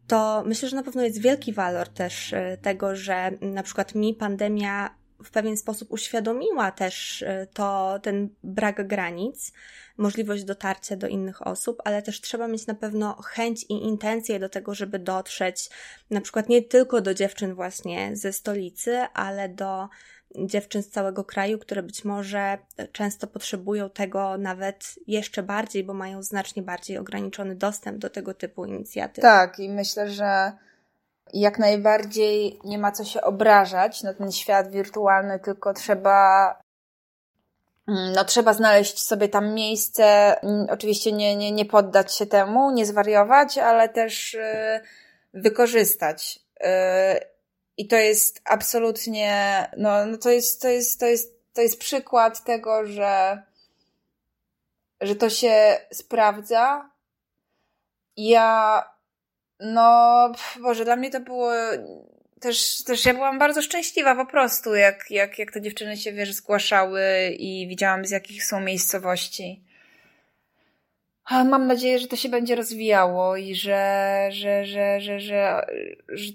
[0.07, 4.13] to myślę, że na pewno jest wielki walor też e, tego, że na przykład mi
[4.13, 9.51] pandemia w pewien sposób uświadomiła też e, to, ten brak granic,
[9.97, 14.49] możliwość dotarcia do innych osób, ale też trzeba mieć na pewno chęć i intencje do
[14.49, 15.69] tego, żeby dotrzeć
[16.09, 19.89] na przykład nie tylko do dziewczyn właśnie ze stolicy, ale do
[20.37, 22.57] dziewczyn z całego kraju, które być może
[22.91, 28.65] często potrzebują tego nawet jeszcze bardziej, bo mają znacznie bardziej ograniczony dostęp do tego typu
[28.65, 29.21] inicjatyw.
[29.21, 30.51] Tak, i myślę, że
[31.33, 36.49] jak najbardziej nie ma co się obrażać na ten świat wirtualny, tylko trzeba
[37.87, 42.71] mm, no, trzeba znaleźć sobie tam miejsce, mm, oczywiście nie, nie, nie poddać się temu,
[42.71, 46.39] nie zwariować, ale też yy, wykorzystać.
[46.59, 46.67] Yy,
[47.77, 52.43] I to jest absolutnie, no, no to jest, to jest, to jest, to jest przykład
[52.43, 53.43] tego, że,
[55.01, 56.89] że to się sprawdza.
[58.17, 58.94] Ja
[59.59, 60.31] no,
[60.61, 61.51] Boże, dla mnie to było
[62.39, 66.33] też, też ja byłam bardzo szczęśliwa po prostu, jak, jak, jak te dziewczyny się, wiesz,
[66.33, 67.01] zgłaszały
[67.39, 69.63] i widziałam z jakich są miejscowości.
[71.31, 75.65] Mam nadzieję, że to się będzie rozwijało i że, że, że, że, że,
[76.09, 76.31] że,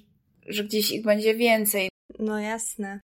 [0.46, 1.88] że gdzieś ich będzie więcej.
[2.18, 3.00] No jasne.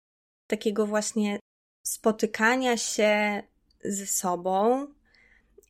[0.47, 1.39] Takiego właśnie
[1.83, 3.43] spotykania się
[3.85, 4.87] ze sobą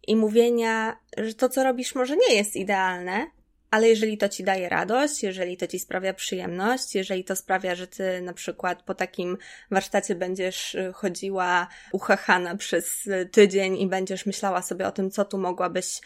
[0.07, 3.27] i mówienia, że to, co robisz, może nie jest idealne,
[3.71, 7.87] ale jeżeli to ci daje radość, jeżeli to ci sprawia przyjemność, jeżeli to sprawia, że
[7.87, 9.39] ty na przykład po takim
[9.71, 15.39] warsztacie będziesz y, chodziła uchachana przez tydzień i będziesz myślała sobie o tym, co tu
[15.39, 16.01] mogłabyś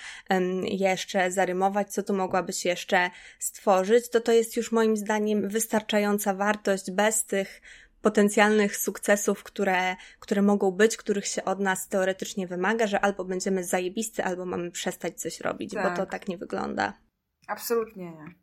[0.63, 6.91] jeszcze zarymować, co tu mogłabyś jeszcze stworzyć, to to jest już moim zdaniem wystarczająca wartość
[6.91, 7.61] bez tych
[8.03, 13.65] potencjalnych sukcesów, które, które mogą być, których się od nas teoretycznie wymaga, że albo będziemy
[13.65, 15.85] zajebisty, albo mamy przestać coś robić, tak.
[15.85, 16.11] bo to tak.
[16.11, 17.10] tak nie wygląda.
[17.51, 18.35] Absolutnie nie.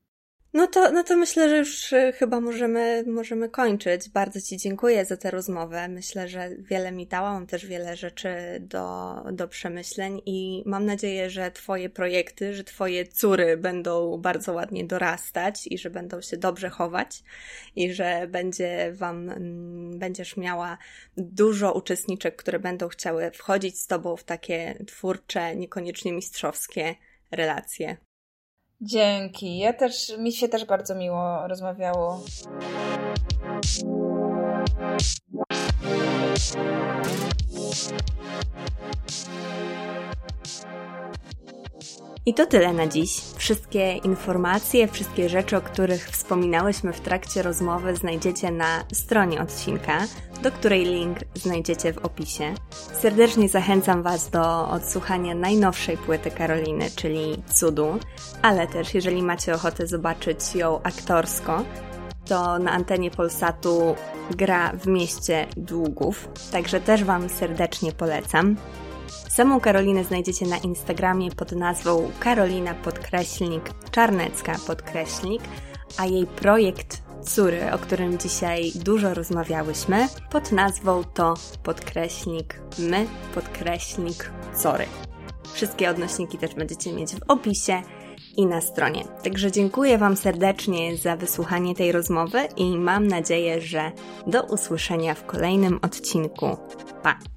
[0.53, 4.09] No to, no to myślę, że już e, chyba możemy, możemy kończyć.
[4.09, 5.87] Bardzo Ci dziękuję za tę rozmowę.
[5.87, 11.29] Myślę, że wiele mi dała, mam też wiele rzeczy do, do przemyśleń i mam nadzieję,
[11.29, 16.69] że Twoje projekty, że Twoje córy będą bardzo ładnie dorastać i że będą się dobrze
[16.69, 17.23] chować
[17.75, 20.77] i że będzie Wam, mm, będziesz miała
[21.17, 26.95] dużo uczestniczek, które będą chciały wchodzić z Tobą w takie twórcze, niekoniecznie mistrzowskie
[27.31, 28.06] relacje.
[28.81, 29.57] Dzięki.
[29.57, 32.23] Ja też, mi się też bardzo miło rozmawiało.
[42.27, 43.21] I to tyle na dziś.
[43.35, 49.99] Wszystkie informacje, wszystkie rzeczy, o których wspominałyśmy w trakcie rozmowy, znajdziecie na stronie odcinka,
[50.43, 52.53] do której link znajdziecie w opisie.
[53.01, 57.99] Serdecznie zachęcam Was do odsłuchania najnowszej płyty Karoliny, czyli Cudu,
[58.41, 61.63] ale też jeżeli macie ochotę zobaczyć ją aktorsko,
[62.25, 63.95] to na antenie Polsatu
[64.31, 68.55] gra w mieście Długów, także też Wam serdecznie polecam.
[69.29, 75.41] Samą Karolinę znajdziecie na Instagramie pod nazwą Karolina podkreślnik Czarnecka podkreślnik,
[75.97, 81.33] a jej projekt Cury, o którym dzisiaj dużo rozmawiałyśmy, pod nazwą to
[81.63, 84.31] podkreślnik my podkreślnik
[84.63, 84.85] Cory.
[85.53, 87.81] Wszystkie odnośniki też będziecie mieć w opisie
[88.37, 89.03] i na stronie.
[89.23, 93.91] Także dziękuję Wam serdecznie za wysłuchanie tej rozmowy i mam nadzieję, że
[94.27, 96.57] do usłyszenia w kolejnym odcinku.
[97.03, 97.36] Pa!